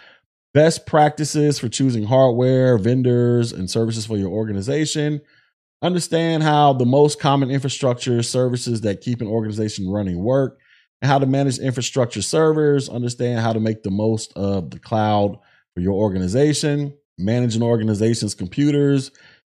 best 0.55 0.87
practices 0.87 1.59
for 1.59 1.69
choosing 1.69 2.05
hardware, 2.05 2.79
vendors, 2.79 3.53
and 3.53 3.69
services 3.69 4.07
for 4.07 4.17
your 4.17 4.31
organization. 4.31 5.21
Understand 5.83 6.43
how 6.43 6.73
the 6.73 6.87
most 6.87 7.21
common 7.21 7.51
infrastructure 7.51 8.23
services 8.23 8.81
that 8.83 9.01
keep 9.01 9.21
an 9.21 9.27
organization 9.27 9.89
running 9.89 10.23
work 10.23 10.59
and 11.03 11.11
how 11.11 11.19
to 11.19 11.27
manage 11.27 11.59
infrastructure 11.59 12.23
servers, 12.23 12.89
understand 12.89 13.41
how 13.41 13.53
to 13.53 13.61
make 13.61 13.83
the 13.83 13.91
most 13.91 14.33
of 14.35 14.71
the 14.71 14.79
cloud 14.79 15.39
for 15.75 15.81
your 15.81 15.93
organization, 15.93 16.95
manage 17.19 17.57
an 17.57 17.63
organization's 17.63 18.35
computers 18.35 19.11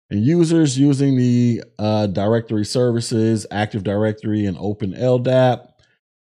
and 0.10 0.25
users 0.25 0.78
using 0.78 1.18
the 1.18 1.63
uh, 1.80 2.06
directory 2.08 2.66
services, 2.66 3.46
Active 3.50 3.84
Directory, 3.84 4.46
and 4.46 4.58
Open 4.60 4.94
LDAP. 4.94 5.68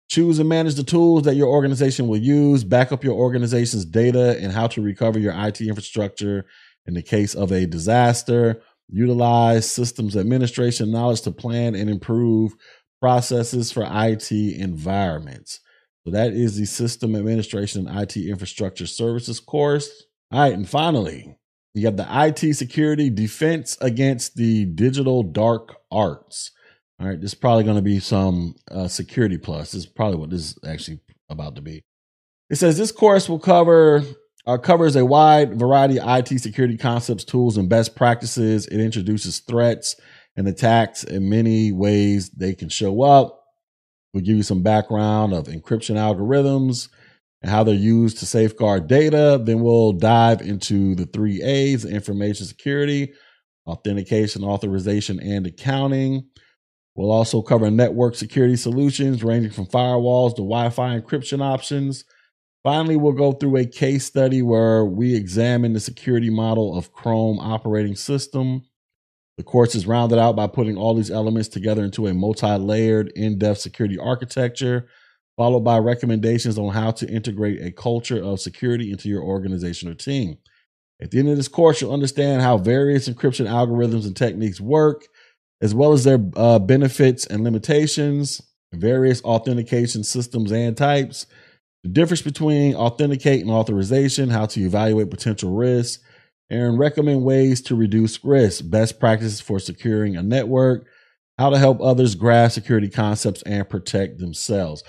Choose 0.09 0.39
and 0.39 0.49
manage 0.49 0.75
the 0.75 0.85
tools 0.85 1.23
that 1.23 1.35
your 1.35 1.49
organization 1.49 2.07
will 2.07 2.17
use, 2.17 2.63
back 2.63 2.93
up 2.93 3.03
your 3.03 3.15
organization's 3.15 3.85
data, 3.85 4.39
and 4.41 4.53
how 4.53 4.67
to 4.69 4.83
recover 4.83 5.19
your 5.19 5.35
IT 5.37 5.61
infrastructure 5.61 6.47
in 6.87 6.95
the 6.95 7.03
case 7.03 7.35
of 7.35 7.51
a 7.53 7.67
disaster. 7.67 8.63
Utilize 8.89 9.69
systems 9.71 10.17
administration 10.17 10.91
knowledge 10.91 11.23
to 11.23 11.33
plan 11.33 11.75
and 11.75 11.91
improve 11.91 12.55
processes 13.01 13.73
for 13.73 13.87
IT 13.89 14.31
environments. 14.33 15.61
So 16.05 16.13
that 16.13 16.33
is 16.33 16.57
the 16.57 16.67
System 16.67 17.17
Administration 17.17 17.87
and 17.87 18.01
IT 18.01 18.17
Infrastructure 18.17 18.87
Services 18.87 19.41
course. 19.41 20.05
All 20.31 20.41
right, 20.41 20.53
and 20.53 20.69
finally, 20.69 21.37
you 21.75 21.85
have 21.87 21.97
the 21.97 22.07
IT 22.09 22.55
Security 22.55 23.11
Defense 23.11 23.77
Against 23.81 24.37
the 24.37 24.67
Digital 24.67 25.23
Dark 25.23 25.77
Arts. 25.91 26.53
All 26.99 27.09
right, 27.09 27.21
this 27.21 27.33
is 27.33 27.39
probably 27.39 27.65
going 27.65 27.77
to 27.77 27.83
be 27.83 27.99
some 27.99 28.55
uh, 28.71 28.89
security 28.89 29.37
plus. 29.37 29.73
This 29.73 29.85
is 29.85 29.87
probably 29.87 30.19
what 30.19 30.31
this 30.31 30.41
is 30.41 30.59
actually 30.67 31.01
about 31.29 31.57
to 31.57 31.63
be. 31.63 31.83
It 32.49 32.57
says 32.57 32.79
this 32.79 32.93
course 32.93 33.29
will 33.29 33.41
cover 33.41 34.05
uh, 34.47 34.59
covers 34.59 34.97
a 34.97 35.05
wide 35.05 35.59
variety 35.59 35.99
of 35.99 36.09
IT 36.09 36.39
security 36.41 36.77
concepts, 36.77 37.25
tools, 37.25 37.57
and 37.57 37.69
best 37.69 37.97
practices. 37.97 38.67
It 38.67 38.81
introduces 38.81 39.41
threats 39.41 39.97
and 40.37 40.47
attacks 40.47 41.03
in 41.03 41.29
many 41.29 41.73
ways 41.73 42.31
they 42.31 42.55
can 42.55 42.69
show 42.69 43.03
up. 43.03 43.43
We'll 44.13 44.25
give 44.25 44.37
you 44.37 44.43
some 44.43 44.63
background 44.63 45.33
of 45.33 45.47
encryption 45.47 45.97
algorithms 45.97 46.89
and 47.43 47.51
how 47.51 47.65
they're 47.65 47.75
used 47.75 48.19
to 48.19 48.27
safeguard 48.27 48.87
data. 48.87 49.41
Then 49.43 49.61
we'll 49.61 49.93
dive 49.93 50.41
into 50.41 50.95
the 50.95 51.07
three 51.07 51.43
A's 51.43 51.85
information 51.85 52.47
security, 52.47 53.13
authentication, 53.67 54.45
authorization, 54.45 55.21
and 55.21 55.47
accounting. 55.47 56.29
We'll 56.95 57.11
also 57.11 57.43
cover 57.43 57.71
network 57.71 58.15
security 58.15 58.57
solutions 58.57 59.23
ranging 59.23 59.53
from 59.53 59.67
firewalls 59.67 60.31
to 60.31 60.43
Wi 60.43 60.71
Fi 60.71 60.99
encryption 60.99 61.43
options. 61.43 62.05
Finally, 62.67 62.97
we'll 62.97 63.13
go 63.13 63.31
through 63.31 63.57
a 63.59 63.65
case 63.65 64.05
study 64.05 64.43
where 64.43 64.85
we 64.85 65.15
examine 65.15 65.73
the 65.73 65.79
security 65.79 66.31
model 66.31 66.77
of 66.77 66.93
Chrome 66.93 67.39
operating 67.39 67.95
system. 67.95 68.61
The 69.37 69.45
course 69.45 69.77
is 69.77 69.87
rounded 69.87 70.19
out 70.19 70.35
by 70.35 70.49
putting 70.49 70.77
all 70.77 70.93
these 70.93 71.09
elements 71.09 71.47
together 71.47 71.85
into 71.85 72.09
a 72.09 72.13
multi 72.13 72.57
layered, 72.57 73.13
in 73.15 73.39
depth 73.39 73.61
security 73.61 73.97
architecture, 73.97 74.89
followed 75.37 75.61
by 75.61 75.79
recommendations 75.79 76.59
on 76.59 76.75
how 76.75 76.91
to 76.91 77.09
integrate 77.09 77.63
a 77.63 77.71
culture 77.71 78.21
of 78.21 78.41
security 78.41 78.91
into 78.91 79.09
your 79.09 79.23
organization 79.23 79.89
or 79.89 79.95
team. 79.95 80.37
At 81.01 81.13
the 81.13 81.21
end 81.21 81.29
of 81.29 81.37
this 81.37 81.47
course, 81.47 81.81
you'll 81.81 81.93
understand 81.93 82.43
how 82.43 82.59
various 82.59 83.09
encryption 83.09 83.47
algorithms 83.47 84.07
and 84.07 84.17
techniques 84.17 84.61
work, 84.61 85.07
as 85.61 85.73
well 85.73 85.93
as 85.93 86.03
their 86.03 86.19
uh, 86.35 86.59
benefits 86.59 87.27
and 87.27 87.45
limitations, 87.45 88.43
various 88.75 89.23
authentication 89.23 90.03
systems 90.03 90.51
and 90.51 90.77
types, 90.77 91.27
the 91.87 91.93
difference 91.93 92.23
between 92.23 92.75
authenticate 92.75 93.43
and 93.43 93.51
authorization, 93.51 94.29
how 94.29 94.45
to 94.47 94.61
evaluate 94.61 95.09
potential 95.09 95.55
risks, 95.55 96.03
and 96.51 96.81
recommend 96.81 97.23
ways 97.23 97.63
to 97.63 97.77
reduce 97.77 98.25
risk, 98.25 98.69
best 98.69 98.99
practices 98.99 99.41
for 99.41 99.61
securing 99.61 100.17
a 100.17 100.23
network, 100.23 100.89
how 101.39 101.49
to 101.49 101.59
help 101.59 101.81
others 101.81 102.17
grasp 102.17 102.57
security 102.57 102.89
concepts 102.89 103.43
and 103.43 103.69
protect 103.69 104.19
themselves. 104.19 104.83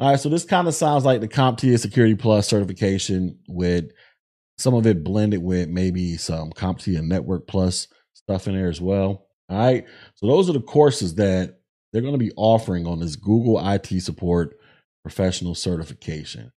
All 0.00 0.10
right, 0.10 0.18
so 0.18 0.28
this 0.28 0.44
kind 0.44 0.66
of 0.66 0.74
sounds 0.74 1.04
like 1.04 1.20
the 1.20 1.28
CompTIA 1.28 1.78
Security 1.78 2.16
Plus 2.16 2.48
certification 2.48 3.38
with 3.46 3.92
some 4.58 4.74
of 4.74 4.84
it 4.88 5.04
blended 5.04 5.44
with 5.44 5.68
maybe 5.68 6.16
some 6.16 6.50
CompTIA 6.50 7.00
Network 7.04 7.46
Plus 7.46 7.86
stuff 8.14 8.48
in 8.48 8.56
there 8.56 8.68
as 8.68 8.80
well. 8.80 9.28
All 9.48 9.58
right, 9.58 9.84
so 10.16 10.26
those 10.26 10.50
are 10.50 10.54
the 10.54 10.60
courses 10.60 11.14
that 11.14 11.60
they're 11.92 12.02
going 12.02 12.14
to 12.14 12.18
be 12.18 12.32
offering 12.36 12.88
on 12.88 12.98
this 12.98 13.14
Google 13.14 13.64
IT 13.64 13.86
Support 14.00 14.56
Professional 15.02 15.54
Certification. 15.54 16.52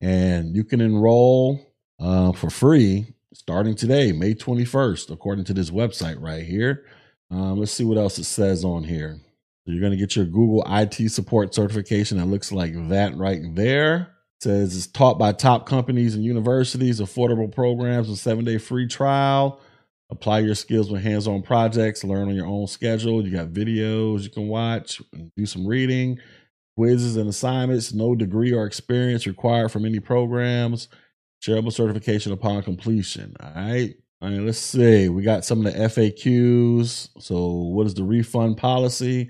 And 0.00 0.54
you 0.54 0.64
can 0.64 0.80
enroll 0.80 1.60
uh, 2.00 2.32
for 2.32 2.50
free 2.50 3.14
starting 3.34 3.74
today, 3.74 4.12
May 4.12 4.34
21st, 4.34 5.10
according 5.10 5.44
to 5.46 5.54
this 5.54 5.70
website 5.70 6.20
right 6.20 6.44
here. 6.44 6.84
Um, 7.30 7.58
let's 7.58 7.72
see 7.72 7.84
what 7.84 7.98
else 7.98 8.18
it 8.18 8.24
says 8.24 8.64
on 8.64 8.84
here. 8.84 9.18
So 9.64 9.72
you're 9.72 9.80
going 9.80 9.92
to 9.92 9.98
get 9.98 10.16
your 10.16 10.24
Google 10.24 10.64
IT 10.66 11.10
support 11.10 11.54
certification 11.54 12.18
that 12.18 12.26
looks 12.26 12.52
like 12.52 12.72
that 12.88 13.16
right 13.16 13.42
there. 13.54 14.14
It 14.38 14.42
says 14.44 14.76
it's 14.76 14.86
taught 14.86 15.18
by 15.18 15.32
top 15.32 15.66
companies 15.66 16.14
and 16.14 16.24
universities, 16.24 17.00
affordable 17.00 17.52
programs, 17.52 18.08
a 18.08 18.16
seven 18.16 18.44
day 18.44 18.58
free 18.58 18.86
trial. 18.86 19.60
apply 20.10 20.38
your 20.38 20.54
skills 20.54 20.90
with 20.90 21.02
hands-on 21.02 21.42
projects, 21.42 22.02
learn 22.02 22.28
on 22.28 22.34
your 22.34 22.46
own 22.46 22.66
schedule. 22.66 23.22
You 23.22 23.30
got 23.30 23.48
videos 23.48 24.22
you 24.22 24.30
can 24.30 24.48
watch, 24.48 25.02
and 25.12 25.30
do 25.36 25.44
some 25.44 25.66
reading, 25.66 26.18
quizzes 26.78 27.16
and 27.16 27.28
assignments, 27.28 27.92
no 27.92 28.14
degree 28.14 28.52
or 28.52 28.64
experience 28.64 29.26
required 29.26 29.72
from 29.72 29.84
any 29.84 29.98
programs, 29.98 30.86
shareable 31.42 31.72
certification 31.72 32.30
upon 32.30 32.62
completion. 32.62 33.34
All 33.40 33.50
right. 33.52 33.94
All 34.22 34.28
right, 34.28 34.40
let's 34.40 34.58
see. 34.58 35.08
We 35.08 35.22
got 35.22 35.44
some 35.44 35.66
of 35.66 35.72
the 35.72 35.78
FAQs. 35.78 37.08
So, 37.18 37.50
what 37.50 37.88
is 37.88 37.94
the 37.94 38.04
refund 38.04 38.58
policy? 38.58 39.28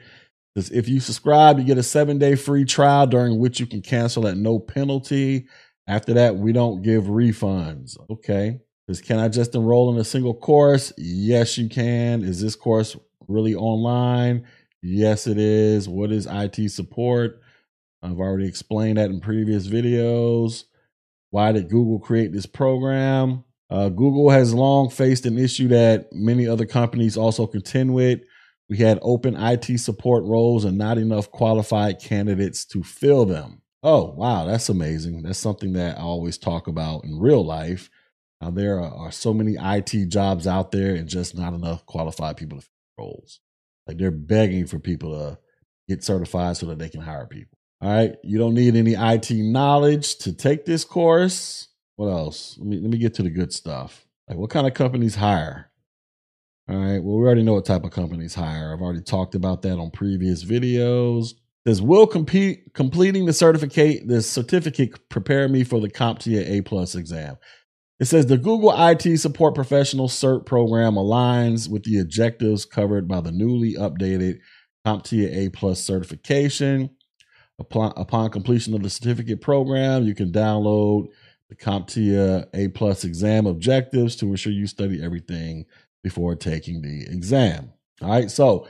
If 0.56 0.88
you 0.88 1.00
subscribe, 1.00 1.58
you 1.58 1.64
get 1.64 1.78
a 1.78 1.82
seven 1.82 2.18
day 2.18 2.34
free 2.34 2.66
trial 2.66 3.06
during 3.06 3.38
which 3.38 3.60
you 3.60 3.66
can 3.66 3.80
cancel 3.80 4.26
at 4.26 4.36
no 4.36 4.58
penalty. 4.58 5.46
After 5.86 6.12
that, 6.14 6.36
we 6.36 6.52
don't 6.52 6.82
give 6.82 7.04
refunds. 7.04 7.96
Okay. 8.10 8.60
Because 8.86 9.00
can 9.00 9.18
I 9.18 9.28
just 9.28 9.54
enroll 9.54 9.90
in 9.90 9.98
a 9.98 10.04
single 10.04 10.34
course? 10.34 10.92
Yes, 10.98 11.56
you 11.56 11.70
can. 11.70 12.22
Is 12.24 12.42
this 12.42 12.56
course 12.56 12.94
really 13.26 13.54
online? 13.54 14.46
Yes, 14.82 15.26
it 15.26 15.38
is. 15.38 15.88
What 15.88 16.12
is 16.12 16.28
IT 16.30 16.70
support? 16.70 17.40
I've 18.02 18.20
already 18.20 18.46
explained 18.46 18.98
that 18.98 19.10
in 19.10 19.20
previous 19.20 19.66
videos. 19.66 20.64
Why 21.30 21.52
did 21.52 21.68
Google 21.68 21.98
create 21.98 22.32
this 22.32 22.46
program? 22.46 23.44
Uh, 23.70 23.88
Google 23.88 24.30
has 24.30 24.54
long 24.54 24.88
faced 24.88 25.26
an 25.26 25.38
issue 25.38 25.68
that 25.68 26.12
many 26.12 26.46
other 26.46 26.64
companies 26.64 27.16
also 27.16 27.46
contend 27.46 27.92
with. 27.92 28.20
We 28.68 28.78
had 28.78 28.98
open 29.02 29.34
IT 29.36 29.78
support 29.78 30.24
roles 30.24 30.64
and 30.64 30.78
not 30.78 30.98
enough 30.98 31.30
qualified 31.30 32.00
candidates 32.00 32.64
to 32.66 32.82
fill 32.82 33.24
them. 33.24 33.62
Oh, 33.82 34.12
wow, 34.16 34.44
that's 34.44 34.68
amazing. 34.68 35.22
That's 35.22 35.38
something 35.38 35.72
that 35.74 35.98
I 35.98 36.02
always 36.02 36.38
talk 36.38 36.66
about 36.66 37.04
in 37.04 37.18
real 37.18 37.44
life. 37.44 37.90
Now, 38.40 38.50
there 38.50 38.78
are, 38.78 39.06
are 39.06 39.12
so 39.12 39.34
many 39.34 39.56
IT 39.58 40.08
jobs 40.08 40.46
out 40.46 40.70
there 40.70 40.94
and 40.94 41.08
just 41.08 41.36
not 41.36 41.54
enough 41.54 41.84
qualified 41.86 42.36
people 42.36 42.58
to 42.58 42.64
fill 42.64 43.06
roles. 43.06 43.40
Like 43.88 43.98
they're 43.98 44.10
begging 44.10 44.66
for 44.66 44.78
people 44.78 45.12
to 45.12 45.38
get 45.88 46.04
certified 46.04 46.56
so 46.56 46.66
that 46.66 46.78
they 46.78 46.90
can 46.90 47.00
hire 47.00 47.26
people. 47.26 47.58
All 47.80 47.90
right. 47.90 48.16
You 48.22 48.38
don't 48.38 48.54
need 48.54 48.76
any 48.76 48.94
IT 48.94 49.30
knowledge 49.30 50.18
to 50.18 50.32
take 50.32 50.64
this 50.64 50.84
course. 50.84 51.68
What 51.96 52.08
else? 52.08 52.56
Let 52.58 52.66
me 52.66 52.80
let 52.80 52.90
me 52.90 52.98
get 52.98 53.14
to 53.14 53.22
the 53.22 53.30
good 53.30 53.52
stuff. 53.52 54.06
Like 54.28 54.38
what 54.38 54.50
kind 54.50 54.66
of 54.66 54.74
companies 54.74 55.14
hire? 55.14 55.70
All 56.68 56.76
right. 56.76 57.02
Well, 57.02 57.16
we 57.16 57.24
already 57.24 57.42
know 57.42 57.54
what 57.54 57.64
type 57.64 57.84
of 57.84 57.90
companies 57.90 58.34
hire. 58.34 58.72
I've 58.74 58.82
already 58.82 59.00
talked 59.00 59.34
about 59.34 59.62
that 59.62 59.78
on 59.78 59.90
previous 59.90 60.44
videos. 60.44 61.32
Says 61.66 61.82
will 61.82 62.06
compete 62.06 62.72
completing 62.74 63.26
the 63.26 63.32
certificate 63.32 64.06
the 64.06 64.22
certificate 64.22 65.08
prepare 65.08 65.48
me 65.48 65.64
for 65.64 65.80
the 65.80 65.90
CompTIA 65.90 66.48
A 66.50 66.60
plus 66.62 66.94
exam. 66.94 67.36
It 68.00 68.04
says 68.04 68.26
the 68.26 68.38
Google 68.38 68.72
IT 68.76 69.18
Support 69.18 69.56
Professional 69.56 70.06
CERT 70.06 70.46
program 70.46 70.94
aligns 70.94 71.68
with 71.68 71.82
the 71.82 71.98
objectives 71.98 72.64
covered 72.64 73.08
by 73.08 73.20
the 73.20 73.32
newly 73.32 73.74
updated 73.74 74.38
CompTIA 74.86 75.46
A 75.46 75.48
plus 75.50 75.82
certification. 75.82 76.90
Upon, 77.58 77.92
upon 77.96 78.30
completion 78.30 78.72
of 78.74 78.84
the 78.84 78.90
certificate 78.90 79.40
program, 79.40 80.04
you 80.04 80.14
can 80.14 80.30
download 80.30 81.08
the 81.48 81.56
CompTIA 81.56 82.46
A 82.54 82.68
plus 82.68 83.02
exam 83.02 83.46
objectives 83.46 84.14
to 84.16 84.26
ensure 84.26 84.52
you 84.52 84.68
study 84.68 85.02
everything 85.02 85.64
before 86.04 86.36
taking 86.36 86.82
the 86.82 87.02
exam. 87.10 87.72
All 88.00 88.10
right, 88.10 88.30
so 88.30 88.68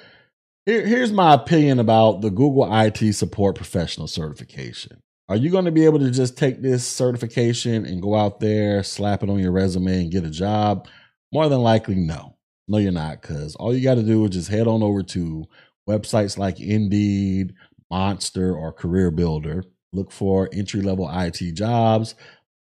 here, 0.64 0.86
here's 0.86 1.12
my 1.12 1.34
opinion 1.34 1.80
about 1.80 2.22
the 2.22 2.30
Google 2.30 2.66
IT 2.72 3.12
Support 3.12 3.56
Professional 3.56 4.06
certification. 4.06 5.02
Are 5.30 5.36
you 5.36 5.50
going 5.50 5.66
to 5.66 5.70
be 5.70 5.84
able 5.84 5.98
to 5.98 6.10
just 6.10 6.38
take 6.38 6.62
this 6.62 6.86
certification 6.86 7.84
and 7.84 8.00
go 8.00 8.14
out 8.14 8.40
there, 8.40 8.82
slap 8.82 9.22
it 9.22 9.28
on 9.28 9.38
your 9.38 9.52
resume, 9.52 10.00
and 10.00 10.10
get 10.10 10.24
a 10.24 10.30
job? 10.30 10.88
More 11.32 11.50
than 11.50 11.60
likely, 11.60 11.96
no. 11.96 12.36
No, 12.66 12.78
you're 12.78 12.92
not, 12.92 13.20
because 13.20 13.54
all 13.56 13.74
you 13.74 13.82
got 13.82 13.96
to 13.96 14.02
do 14.02 14.24
is 14.24 14.30
just 14.30 14.48
head 14.48 14.66
on 14.66 14.82
over 14.82 15.02
to 15.02 15.46
websites 15.88 16.38
like 16.38 16.60
Indeed, 16.60 17.54
Monster, 17.90 18.54
or 18.54 18.72
Career 18.72 19.10
Builder. 19.10 19.64
Look 19.92 20.12
for 20.12 20.48
entry 20.52 20.80
level 20.80 21.10
IT 21.10 21.54
jobs 21.54 22.14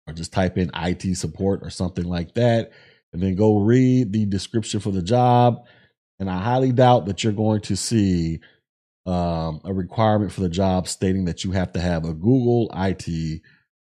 or 0.06 0.14
just 0.14 0.32
type 0.32 0.58
in 0.58 0.70
IT 0.74 1.16
support 1.16 1.60
or 1.62 1.70
something 1.70 2.04
like 2.04 2.34
that. 2.34 2.72
And 3.12 3.22
then 3.22 3.36
go 3.36 3.58
read 3.58 4.12
the 4.12 4.26
description 4.26 4.80
for 4.80 4.90
the 4.90 5.02
job. 5.02 5.66
And 6.18 6.28
I 6.30 6.40
highly 6.40 6.72
doubt 6.72 7.06
that 7.06 7.22
you're 7.22 7.32
going 7.32 7.60
to 7.62 7.76
see 7.76 8.40
um, 9.06 9.60
a 9.64 9.72
requirement 9.72 10.32
for 10.32 10.40
the 10.40 10.48
job 10.48 10.88
stating 10.88 11.24
that 11.26 11.44
you 11.44 11.52
have 11.52 11.72
to 11.72 11.80
have 11.80 12.04
a 12.04 12.12
Google 12.12 12.70
IT 12.74 13.40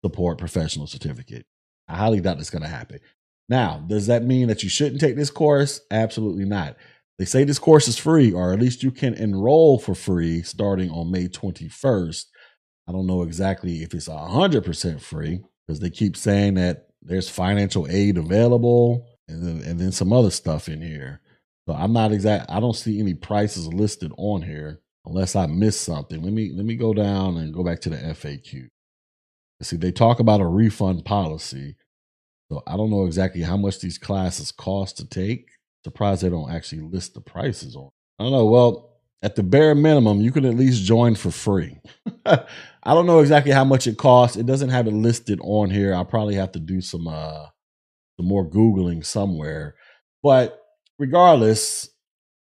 support 0.03 0.37
professional 0.37 0.87
certificate. 0.87 1.45
I 1.87 1.95
highly 1.95 2.21
doubt 2.21 2.37
that's 2.37 2.49
going 2.49 2.63
to 2.63 2.67
happen. 2.67 2.99
Now, 3.49 3.83
does 3.87 4.07
that 4.07 4.23
mean 4.23 4.47
that 4.49 4.61
you 4.61 4.69
shouldn't 4.69 5.01
take 5.01 5.15
this 5.15 5.29
course? 5.29 5.81
Absolutely 5.89 6.45
not. 6.45 6.75
They 7.17 7.25
say 7.25 7.43
this 7.43 7.59
course 7.59 7.87
is 7.87 7.97
free, 7.97 8.31
or 8.31 8.53
at 8.53 8.59
least 8.59 8.83
you 8.83 8.91
can 8.91 9.15
enroll 9.15 9.79
for 9.79 9.95
free 9.95 10.43
starting 10.43 10.91
on 10.91 11.11
May 11.11 11.27
21st. 11.27 12.25
I 12.87 12.91
don't 12.91 13.07
know 13.07 13.23
exactly 13.23 13.81
if 13.81 13.93
it's 13.93 14.07
100% 14.07 15.01
free 15.01 15.41
because 15.65 15.79
they 15.79 15.89
keep 15.89 16.15
saying 16.15 16.55
that 16.55 16.89
there's 17.01 17.29
financial 17.29 17.87
aid 17.89 18.17
available 18.17 19.07
and 19.27 19.43
then, 19.43 19.67
and 19.67 19.79
then 19.79 19.91
some 19.91 20.13
other 20.13 20.29
stuff 20.29 20.69
in 20.69 20.81
here. 20.81 21.21
So 21.67 21.73
I'm 21.73 21.91
not 21.91 22.11
exact. 22.11 22.51
I 22.51 22.59
don't 22.59 22.75
see 22.75 22.99
any 22.99 23.13
prices 23.13 23.67
listed 23.67 24.11
on 24.17 24.41
here 24.41 24.79
unless 25.07 25.35
I 25.35 25.47
missed 25.47 25.81
something. 25.81 26.21
Let 26.21 26.33
me 26.33 26.51
let 26.55 26.65
me 26.65 26.75
go 26.75 26.93
down 26.93 27.37
and 27.37 27.53
go 27.53 27.63
back 27.63 27.79
to 27.81 27.89
the 27.89 27.97
FAQ. 27.97 28.67
See, 29.61 29.77
they 29.77 29.91
talk 29.91 30.19
about 30.19 30.41
a 30.41 30.45
refund 30.45 31.05
policy. 31.05 31.75
So 32.51 32.61
I 32.67 32.77
don't 32.77 32.91
know 32.91 33.05
exactly 33.05 33.41
how 33.41 33.57
much 33.57 33.79
these 33.79 33.97
classes 33.97 34.51
cost 34.51 34.97
to 34.97 35.05
take. 35.05 35.49
Surprised 35.83 36.21
they 36.21 36.29
don't 36.29 36.51
actually 36.51 36.81
list 36.81 37.13
the 37.13 37.21
prices 37.21 37.75
on. 37.75 37.89
I 38.19 38.23
don't 38.23 38.31
know. 38.31 38.45
Well, 38.45 38.97
at 39.21 39.35
the 39.35 39.43
bare 39.43 39.73
minimum, 39.73 40.21
you 40.21 40.31
can 40.31 40.45
at 40.45 40.53
least 40.53 40.83
join 40.83 41.15
for 41.15 41.31
free. 41.31 41.79
I 42.25 42.93
don't 42.93 43.07
know 43.07 43.19
exactly 43.19 43.51
how 43.51 43.63
much 43.63 43.87
it 43.87 43.97
costs. 43.97 44.37
It 44.37 44.45
doesn't 44.45 44.69
have 44.69 44.87
it 44.87 44.93
listed 44.93 45.39
on 45.41 45.69
here. 45.71 45.93
I'll 45.93 46.05
probably 46.05 46.35
have 46.35 46.51
to 46.53 46.59
do 46.59 46.81
some 46.81 47.07
uh 47.07 47.47
some 48.17 48.27
more 48.27 48.47
googling 48.49 49.05
somewhere. 49.05 49.75
But 50.23 50.59
regardless, 50.99 51.89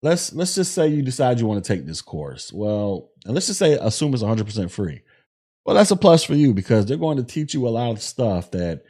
let's 0.04 0.34
let's 0.34 0.54
just 0.54 0.74
say 0.74 0.88
you 0.88 1.02
decide 1.02 1.39
you 1.39 1.48
want 1.48 1.63
to 1.63 1.74
take 1.74 1.88
this 1.88 2.02
course. 2.02 2.54
Well, 2.54 3.10
and 3.26 3.34
let's 3.34 3.48
just 3.48 3.58
say 3.58 3.74
assume 3.82 4.13
it's 4.13 4.22
100% 4.22 4.70
free. 4.70 5.02
Well, 5.66 5.76
that's 5.76 5.92
a 5.92 5.96
plus 5.96 6.24
for 6.24 6.36
you 6.36 6.54
because 6.54 6.86
they're 6.86 6.98
going 6.98 7.18
to 7.18 7.24
teach 7.24 7.54
you 7.54 7.68
a 7.68 7.70
lot 7.70 7.92
of 7.92 8.02
stuff 8.02 8.52
that 8.52 8.84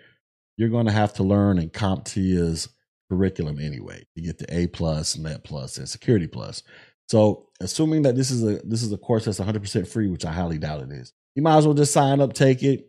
you're 0.57 0.69
going 0.69 0.87
to 0.87 0.91
have 0.91 1.13
to 1.13 1.23
learn 1.23 1.59
in 1.59 1.69
CompTIA's 1.69 2.67
curriculum 3.09 3.59
anyway 3.59 4.03
to 4.15 4.21
get 4.21 4.39
the 4.39 4.45
A 4.49 4.67
plus, 4.67 5.15
Net 5.17 5.43
plus, 5.43 5.77
and 5.77 5.87
Security 5.87 6.27
plus. 6.27 6.63
So, 7.07 7.47
assuming 7.61 8.01
that 8.03 8.15
this 8.15 8.31
is 8.31 8.43
a 8.43 8.59
this 8.65 8.81
is 8.81 8.91
a 8.91 8.97
course 8.97 9.25
that's 9.25 9.39
100% 9.39 9.87
free, 9.87 10.09
which 10.09 10.25
I 10.25 10.33
highly 10.33 10.57
doubt 10.57 10.81
it 10.81 10.91
is, 10.91 11.13
you 11.35 11.43
might 11.43 11.57
as 11.57 11.65
well 11.65 11.75
just 11.75 11.93
sign 11.93 12.21
up, 12.21 12.33
take 12.33 12.63
it, 12.63 12.87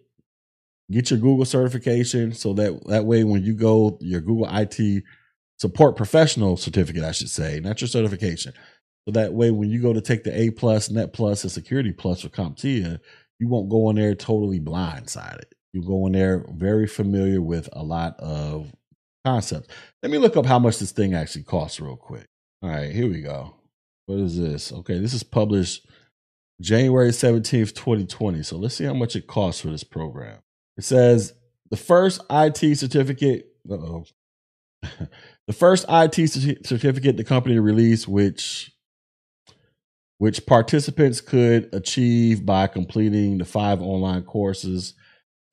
get 0.90 1.10
your 1.10 1.20
Google 1.20 1.44
certification, 1.44 2.32
so 2.32 2.54
that 2.54 2.86
that 2.86 3.04
way 3.04 3.22
when 3.22 3.42
you 3.44 3.52
go 3.52 3.98
your 4.00 4.22
Google 4.22 4.48
IT 4.50 5.04
support 5.58 5.96
professional 5.96 6.56
certificate, 6.56 7.04
I 7.04 7.12
should 7.12 7.30
say, 7.30 7.60
not 7.60 7.80
your 7.80 7.88
certification. 7.88 8.52
So 9.06 9.12
that 9.12 9.34
way, 9.34 9.50
when 9.50 9.70
you 9.70 9.80
go 9.80 9.92
to 9.92 10.00
take 10.00 10.24
the 10.24 10.38
A 10.38 10.50
plus, 10.50 10.90
Net 10.90 11.12
plus, 11.12 11.42
and 11.42 11.52
Security 11.52 11.92
plus 11.92 12.22
for 12.22 12.28
CompTIA, 12.28 12.98
you 13.38 13.48
won't 13.48 13.68
go 13.68 13.90
in 13.90 13.96
there 13.96 14.14
totally 14.14 14.60
blindsided. 14.60 15.44
You 15.72 15.82
go 15.82 16.06
in 16.06 16.12
there 16.12 16.46
very 16.54 16.86
familiar 16.86 17.42
with 17.42 17.68
a 17.72 17.82
lot 17.82 18.18
of 18.20 18.72
concepts. 19.24 19.68
Let 20.02 20.12
me 20.12 20.18
look 20.18 20.36
up 20.36 20.46
how 20.46 20.58
much 20.58 20.78
this 20.78 20.92
thing 20.92 21.14
actually 21.14 21.44
costs 21.44 21.80
real 21.80 21.96
quick. 21.96 22.26
All 22.62 22.70
right, 22.70 22.92
here 22.92 23.08
we 23.08 23.20
go. 23.20 23.54
What 24.06 24.20
is 24.20 24.38
this? 24.38 24.72
Okay, 24.72 24.98
this 24.98 25.14
is 25.14 25.22
published 25.22 25.86
January 26.60 27.10
17th, 27.10 27.74
2020. 27.74 28.42
So 28.42 28.56
let's 28.56 28.76
see 28.76 28.84
how 28.84 28.94
much 28.94 29.16
it 29.16 29.26
costs 29.26 29.60
for 29.60 29.68
this 29.68 29.84
program. 29.84 30.38
It 30.76 30.84
says 30.84 31.34
the 31.70 31.76
first 31.76 32.20
IT 32.30 32.78
certificate, 32.78 33.46
oh 33.70 34.04
the 35.46 35.52
first 35.52 35.84
IT 35.88 36.14
certificate 36.66 37.16
the 37.16 37.24
company 37.24 37.58
released, 37.58 38.08
which 38.08 38.72
which 40.18 40.46
participants 40.46 41.20
could 41.20 41.68
achieve 41.74 42.46
by 42.46 42.66
completing 42.66 43.38
the 43.38 43.44
five 43.44 43.82
online 43.82 44.22
courses 44.22 44.94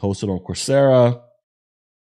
hosted 0.02 0.30
on 0.30 0.40
Coursera, 0.40 1.22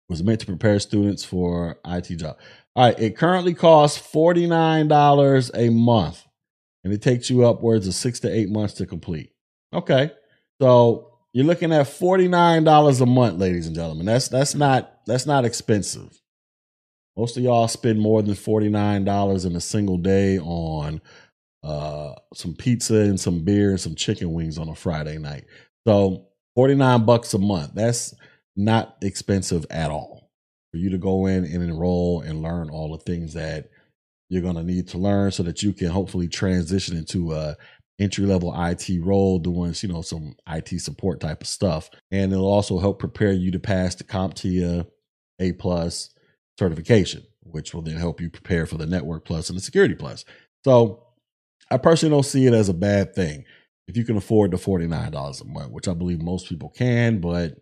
was 0.09 0.23
meant 0.23 0.41
to 0.41 0.47
prepare 0.47 0.79
students 0.81 1.25
for 1.25 1.79
IT 1.87 2.17
job. 2.17 2.37
All 2.75 2.87
right, 2.87 2.99
it 2.99 3.17
currently 3.17 3.55
costs 3.55 4.01
$49 4.13 5.51
a 5.55 5.71
month 5.71 6.25
and 6.85 6.93
it 6.93 7.03
takes 7.03 7.31
you 7.31 7.45
upwards 7.47 7.87
of 7.87 7.95
six 7.95 8.21
to 8.21 8.33
eight 8.33 8.49
months 8.49 8.75
to 8.75 8.87
complete. 8.87 9.33
Okay. 9.73 10.13
So 10.61 11.19
you're 11.33 11.45
looking 11.45 11.73
at 11.73 11.87
$49 11.87 13.01
a 13.01 13.07
month, 13.07 13.39
ladies 13.39 13.67
and 13.67 13.75
gentlemen. 13.75 14.07
That's 14.07 14.29
that's 14.29 14.55
not 14.55 15.05
that's 15.07 15.27
not 15.27 15.45
expensive. 15.45 16.21
Most 17.17 17.37
of 17.37 17.43
y'all 17.43 17.69
spend 17.69 18.01
more 18.01 18.23
than 18.23 18.35
$49 18.35 19.47
in 19.47 19.57
a 19.57 19.61
single 19.61 19.97
day 19.97 20.39
on 20.39 21.01
uh, 21.63 22.15
some 22.35 22.55
pizza 22.55 22.97
and 22.97 23.19
some 23.19 23.43
beer 23.45 23.71
and 23.71 23.81
some 23.81 23.95
chicken 23.95 24.33
wings 24.33 24.59
on 24.59 24.69
a 24.69 24.75
Friday 24.75 25.19
night. 25.19 25.45
So 25.87 26.27
49 26.55 27.05
bucks 27.05 27.35
a 27.35 27.39
month. 27.39 27.73
That's 27.75 28.15
not 28.57 28.97
expensive 29.03 29.67
at 29.71 29.91
all. 29.91 30.31
for 30.71 30.79
you 30.79 30.91
to 30.91 30.99
go 30.99 31.27
in 31.27 31.45
and 31.45 31.63
enroll 31.63 32.21
and 32.21 32.43
learn 32.43 32.71
all 32.71 32.93
the 32.93 33.03
things 33.05 33.35
that 33.35 33.71
you're 34.29 34.43
going 34.43 34.57
to 34.57 34.63
need 34.63 34.89
to 34.89 34.99
learn 34.99 35.31
so 35.31 35.43
that 35.45 35.63
you 35.63 35.73
can 35.73 35.89
hopefully 35.89 36.29
transition 36.29 36.97
into 36.97 37.33
a 37.33 37.57
entry 37.99 38.27
level 38.27 38.55
IT 38.57 38.89
role 39.01 39.39
doing, 39.39 39.75
you 39.81 39.89
know, 39.89 40.03
some 40.03 40.35
IT 40.49 40.81
support 40.81 41.21
type 41.21 41.41
of 41.41 41.47
stuff. 41.47 41.89
And 42.11 42.33
it'll 42.33 42.47
also 42.47 42.79
help 42.79 42.99
prepare 42.99 43.33
you 43.33 43.51
to 43.53 43.59
pass 43.59 43.95
the 43.95 44.05
CompTIA 44.05 44.87
A 45.41 45.53
plus 45.53 46.11
certification, 46.59 47.23
which 47.43 47.75
will 47.75 47.83
then 47.83 47.97
help 47.97 48.21
you 48.21 48.31
prepare 48.31 48.67
for 48.67 48.77
the 48.77 48.87
Network 48.87 49.25
Plus 49.25 49.49
and 49.49 49.59
the 49.59 49.63
Security 49.63 49.95
Plus. 49.95 50.25
So 50.65 51.05
I 51.71 51.79
personally 51.79 52.15
don't 52.15 52.23
see 52.23 52.47
it 52.47 52.55
as 52.55 52.69
a 52.69 52.75
bad 52.75 53.15
thing 53.15 53.45
if 53.89 53.97
you 53.97 54.05
can 54.05 54.17
afford 54.17 54.51
the 54.51 54.57
$49 54.57 55.41
a 55.41 55.45
month, 55.45 55.71
which 55.71 55.89
I 55.89 55.95
believe 55.95 56.21
most 56.21 56.49
people 56.49 56.71
can, 56.71 57.21
but 57.21 57.57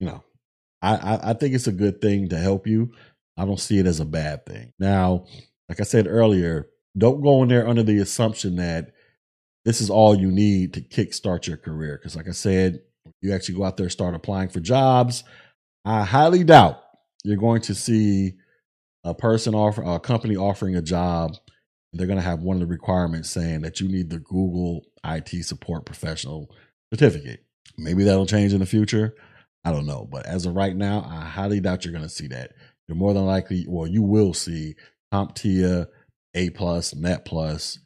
you 0.00 0.06
know, 0.06 0.22
I, 0.82 1.30
I, 1.30 1.32
think 1.32 1.54
it's 1.54 1.66
a 1.66 1.72
good 1.72 2.00
thing 2.00 2.28
to 2.28 2.38
help 2.38 2.66
you. 2.66 2.92
I 3.36 3.44
don't 3.44 3.60
see 3.60 3.78
it 3.78 3.86
as 3.86 3.98
a 4.00 4.04
bad 4.04 4.44
thing. 4.46 4.72
Now, 4.78 5.24
like 5.68 5.80
I 5.80 5.84
said 5.84 6.06
earlier, 6.06 6.68
don't 6.96 7.22
go 7.22 7.42
in 7.42 7.48
there 7.48 7.66
under 7.66 7.82
the 7.82 7.98
assumption 7.98 8.56
that 8.56 8.92
this 9.64 9.80
is 9.80 9.90
all 9.90 10.14
you 10.14 10.30
need 10.30 10.74
to 10.74 10.80
kickstart 10.80 11.46
your 11.46 11.56
career. 11.56 11.98
Because, 11.98 12.14
like 12.14 12.28
I 12.28 12.32
said, 12.32 12.80
you 13.22 13.32
actually 13.32 13.56
go 13.56 13.64
out 13.64 13.76
there 13.76 13.88
start 13.88 14.14
applying 14.14 14.48
for 14.48 14.60
jobs. 14.60 15.24
I 15.84 16.04
highly 16.04 16.44
doubt 16.44 16.82
you're 17.24 17.36
going 17.36 17.62
to 17.62 17.74
see 17.74 18.34
a 19.04 19.14
person 19.14 19.54
offer 19.54 19.82
a 19.82 20.00
company 20.00 20.36
offering 20.36 20.76
a 20.76 20.82
job. 20.82 21.36
They're 21.92 22.06
going 22.06 22.18
to 22.18 22.24
have 22.24 22.42
one 22.42 22.56
of 22.56 22.60
the 22.60 22.66
requirements 22.66 23.30
saying 23.30 23.62
that 23.62 23.80
you 23.80 23.88
need 23.88 24.10
the 24.10 24.18
Google 24.18 24.82
IT 25.04 25.44
support 25.44 25.86
professional 25.86 26.50
certificate. 26.92 27.44
Maybe 27.78 28.04
that'll 28.04 28.26
change 28.26 28.52
in 28.52 28.60
the 28.60 28.66
future. 28.66 29.14
I 29.64 29.72
don't 29.72 29.86
know. 29.86 30.08
But 30.10 30.26
as 30.26 30.46
of 30.46 30.54
right 30.54 30.76
now, 30.76 31.06
I 31.08 31.24
highly 31.24 31.60
doubt 31.60 31.84
you're 31.84 31.92
going 31.92 32.04
to 32.04 32.08
see 32.08 32.28
that. 32.28 32.52
You're 32.86 32.96
more 32.96 33.14
than 33.14 33.26
likely, 33.26 33.64
well, 33.68 33.86
you 33.86 34.02
will 34.02 34.32
see 34.34 34.76
CompTIA, 35.12 35.86
A 36.34 36.50
plus, 36.50 36.94
Net 36.94 37.24
plus, 37.24 37.78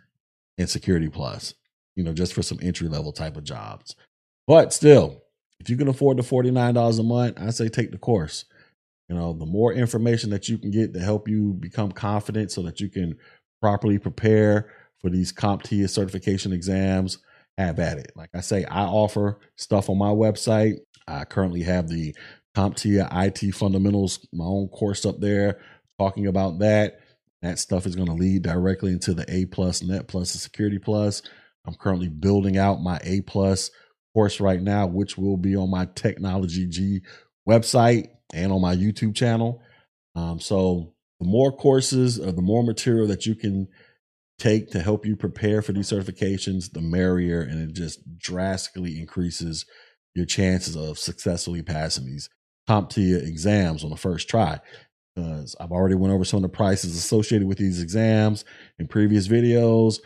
and 0.58 0.68
Security 0.68 1.08
plus, 1.08 1.54
you 1.96 2.04
know, 2.04 2.12
just 2.12 2.34
for 2.34 2.42
some 2.42 2.58
entry 2.62 2.88
level 2.88 3.12
type 3.12 3.36
of 3.36 3.44
jobs. 3.44 3.96
But 4.46 4.72
still, 4.72 5.22
if 5.58 5.70
you 5.70 5.76
can 5.76 5.88
afford 5.88 6.16
the 6.16 6.22
$49 6.22 6.98
a 6.98 7.02
month, 7.02 7.40
I 7.40 7.50
say 7.50 7.68
take 7.68 7.92
the 7.92 7.98
course. 7.98 8.44
You 9.11 9.16
know, 9.16 9.33
the 9.33 9.44
more 9.44 9.73
information 9.73 10.31
that 10.31 10.49
you 10.49 10.57
can 10.57 10.70
get 10.70 10.94
to 10.94 11.01
help 11.01 11.27
you 11.27 11.53
become 11.55 11.90
confident 11.90 12.53
so 12.53 12.62
that 12.62 12.79
you 12.79 12.88
can 12.88 13.16
properly 13.61 13.99
prepare 13.99 14.70
for 15.01 15.11
these 15.11 15.33
CompTIA 15.33 15.90
certification 15.90 16.53
exams, 16.53 17.18
have 17.59 17.81
at 17.81 17.99
it. 17.99 18.12
Like 18.14 18.31
I 18.35 18.40
say, 18.40 18.64
I 18.66 18.85
offer 18.85 19.40
stuff 19.57 19.90
on 19.90 19.99
my 19.99 20.11
website. 20.11 20.77
I 21.09 21.25
currently 21.25 21.62
have 21.62 21.88
the 21.88 22.14
CompTIA 22.57 23.09
IT 23.27 23.53
Fundamentals, 23.53 24.25
my 24.33 24.44
own 24.44 24.68
course 24.68 25.05
up 25.05 25.18
there 25.18 25.59
talking 25.99 26.29
about 26.29 26.61
that. 26.61 27.01
That 27.42 27.59
stuff 27.59 27.87
is 27.87 27.96
going 27.96 28.07
to 28.07 28.14
lead 28.14 28.42
directly 28.42 28.92
into 28.92 29.12
the 29.12 29.25
A 29.29 29.46
plus, 29.46 29.83
Net 29.83 30.07
plus, 30.07 30.35
and 30.35 30.40
Security 30.40 30.79
plus. 30.79 31.23
I'm 31.66 31.75
currently 31.75 32.09
building 32.09 32.59
out 32.59 32.81
my 32.81 33.01
A 33.03 33.23
plus 33.23 33.73
course 34.14 34.38
right 34.38 34.62
now, 34.62 34.87
which 34.87 35.18
will 35.18 35.37
be 35.37 35.57
on 35.57 35.68
my 35.68 35.88
Technology 35.96 36.68
Gee 36.68 37.03
website 37.49 38.11
and 38.32 38.52
on 38.52 38.60
my 38.60 38.74
YouTube 38.74 39.14
channel. 39.14 39.62
Um, 40.14 40.40
so 40.40 40.94
the 41.20 41.26
more 41.26 41.52
courses 41.52 42.18
or 42.18 42.32
the 42.32 42.42
more 42.42 42.62
material 42.62 43.06
that 43.08 43.26
you 43.26 43.34
can 43.34 43.68
take 44.38 44.70
to 44.70 44.80
help 44.80 45.04
you 45.04 45.16
prepare 45.16 45.60
for 45.60 45.72
these 45.72 45.90
certifications, 45.90 46.72
the 46.72 46.80
merrier, 46.80 47.42
and 47.42 47.70
it 47.70 47.74
just 47.74 48.18
drastically 48.18 48.98
increases 48.98 49.66
your 50.14 50.26
chances 50.26 50.76
of 50.76 50.98
successfully 50.98 51.62
passing 51.62 52.06
these 52.06 52.28
CompTIA 52.68 53.26
exams 53.26 53.84
on 53.84 53.90
the 53.90 53.96
first 53.96 54.28
try. 54.28 54.58
Because 55.14 55.54
I've 55.60 55.72
already 55.72 55.94
went 55.94 56.14
over 56.14 56.24
some 56.24 56.38
of 56.38 56.42
the 56.42 56.56
prices 56.56 56.96
associated 56.96 57.46
with 57.46 57.58
these 57.58 57.82
exams 57.82 58.44
in 58.78 58.88
previous 58.88 59.28
videos. 59.28 59.98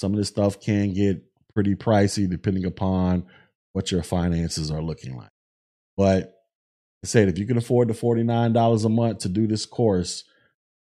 Some 0.00 0.12
of 0.12 0.18
this 0.18 0.28
stuff 0.28 0.60
can 0.60 0.92
get 0.92 1.22
pretty 1.54 1.74
pricey 1.74 2.28
depending 2.28 2.64
upon 2.64 3.26
what 3.72 3.92
your 3.92 4.02
finances 4.02 4.70
are 4.70 4.82
looking 4.82 5.16
like. 5.16 5.30
But 5.96 6.35
I 7.04 7.06
said, 7.06 7.28
if 7.28 7.38
you 7.38 7.46
can 7.46 7.56
afford 7.56 7.88
the 7.88 7.94
$49 7.94 8.84
a 8.84 8.88
month 8.88 9.18
to 9.20 9.28
do 9.28 9.46
this 9.46 9.66
course 9.66 10.24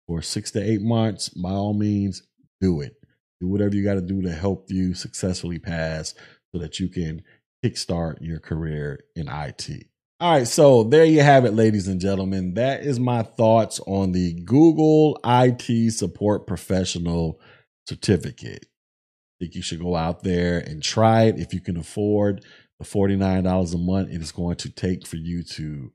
for 0.08 0.22
six 0.22 0.52
to 0.52 0.62
eight 0.62 0.82
months, 0.82 1.30
by 1.30 1.52
all 1.52 1.74
means, 1.74 2.24
do 2.62 2.82
it. 2.82 2.96
Do 3.42 3.48
whatever 3.48 3.76
you 3.76 3.84
got 3.84 3.96
to 3.96 4.02
do 4.02 4.22
to 4.22 4.32
help 4.32 4.72
you 4.72 4.94
successfully 4.94 5.60
pass 5.60 6.16
so 6.54 6.60
that 6.60 6.80
you 6.80 6.88
can 6.88 7.22
kickstart 7.64 8.18
your 8.22 8.40
career 8.40 9.02
in 9.16 9.28
IT. 9.28 9.88
All 10.22 10.32
right, 10.32 10.48
so 10.48 10.84
there 10.84 11.04
you 11.04 11.22
have 11.22 11.44
it, 11.44 11.54
ladies 11.54 11.90
and 11.90 12.00
gentlemen. 12.00 12.54
That 12.54 12.84
is 12.84 13.00
my 13.00 13.22
thoughts 13.22 13.82
on 13.86 14.14
the 14.14 14.34
Google 14.34 15.20
IT 15.26 15.92
Support 15.92 16.48
Professional 16.48 17.40
Certificate. 17.88 18.66
I 18.66 19.36
think 19.40 19.56
you 19.56 19.62
should 19.62 19.82
go 19.82 19.96
out 19.98 20.24
there 20.24 20.60
and 20.60 20.82
try 20.82 21.24
it 21.24 21.38
if 21.38 21.54
you 21.54 21.60
can 21.60 21.76
afford 21.76 22.46
the 22.80 22.86
$49 22.86 23.74
a 23.74 23.78
month 23.78 24.10
it 24.10 24.22
is 24.22 24.32
going 24.32 24.56
to 24.58 24.70
take 24.70 25.06
for 25.06 25.18
you 25.18 25.44
to 25.44 25.92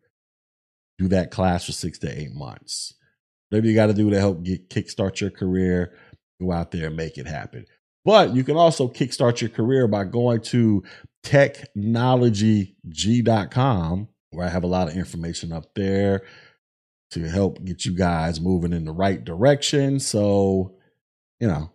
do 1.00 1.08
that 1.08 1.30
class 1.30 1.64
for 1.64 1.72
six 1.72 1.98
to 1.98 2.20
eight 2.20 2.34
months. 2.34 2.92
Whatever 3.48 3.66
you 3.66 3.74
got 3.74 3.86
to 3.86 3.94
do 3.94 4.10
to 4.10 4.20
help 4.20 4.42
get 4.42 4.68
kickstart 4.68 5.18
your 5.20 5.30
career, 5.30 5.94
go 6.40 6.52
out 6.52 6.70
there 6.70 6.88
and 6.88 6.96
make 6.96 7.16
it 7.16 7.26
happen. 7.26 7.64
But 8.04 8.34
you 8.34 8.44
can 8.44 8.56
also 8.56 8.86
kickstart 8.86 9.40
your 9.40 9.48
career 9.50 9.88
by 9.88 10.04
going 10.04 10.42
to 10.42 10.84
technologygee.com, 11.24 14.08
where 14.30 14.46
I 14.46 14.50
have 14.50 14.64
a 14.64 14.68
lot 14.68 14.88
of 14.88 14.96
information 14.96 15.52
up 15.52 15.74
there 15.74 16.22
to 17.12 17.28
help 17.28 17.64
get 17.64 17.84
you 17.84 17.92
guys 17.92 18.40
moving 18.40 18.72
in 18.72 18.84
the 18.84 18.92
right 18.92 19.24
direction. 19.24 20.00
So, 20.00 20.76
you 21.40 21.48
know, 21.48 21.72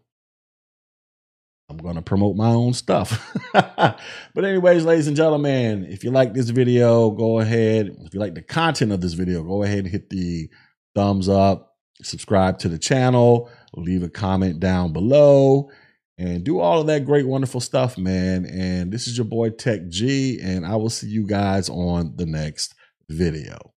I'm 1.70 1.78
going 1.78 1.96
to 1.96 2.02
promote 2.02 2.36
my 2.36 2.50
own 2.50 2.74
stuff. 2.74 3.36
but, 3.54 4.00
anyways, 4.38 4.86
ladies 4.86 5.08
and 5.08 5.18
gentlemen, 5.18 5.86
if 5.86 6.04
you 6.04 6.12
like 6.12 6.34
this 6.34 6.50
video, 6.50 7.10
go 7.12 7.40
ahead. 7.40 7.96
If 8.02 8.14
you 8.14 8.20
like 8.20 8.36
the 8.36 8.42
content 8.42 8.92
of 8.92 9.02
this 9.02 9.14
video, 9.14 9.44
go 9.44 9.64
ahead 9.64 9.80
and 9.80 9.88
hit 9.88 10.10
the 10.10 10.50
thumbs 10.94 11.28
up, 11.28 11.76
subscribe 12.02 12.60
to 12.60 12.70
the 12.70 12.78
channel, 12.78 13.50
leave 13.76 14.04
a 14.04 14.10
comment 14.10 14.60
down 14.60 14.94
below 14.94 15.70
and 16.18 16.44
do 16.44 16.60
all 16.60 16.82
of 16.82 16.88
that 16.88 17.06
great, 17.06 17.28
wonderful 17.28 17.60
stuff, 17.60 17.98
man. 17.98 18.46
And 18.46 18.92
this 18.92 19.08
is 19.08 19.18
your 19.18 19.26
boy 19.26 19.50
Tech 19.50 19.88
Gee, 19.90 20.40
and 20.42 20.66
I 20.66 20.76
will 20.76 20.90
see 20.90 21.08
you 21.08 21.26
guys 21.26 21.70
on 21.70 22.16
the 22.16 22.26
next 22.26 22.74
video. 23.10 23.74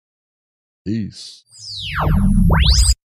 Peace. 0.84 1.44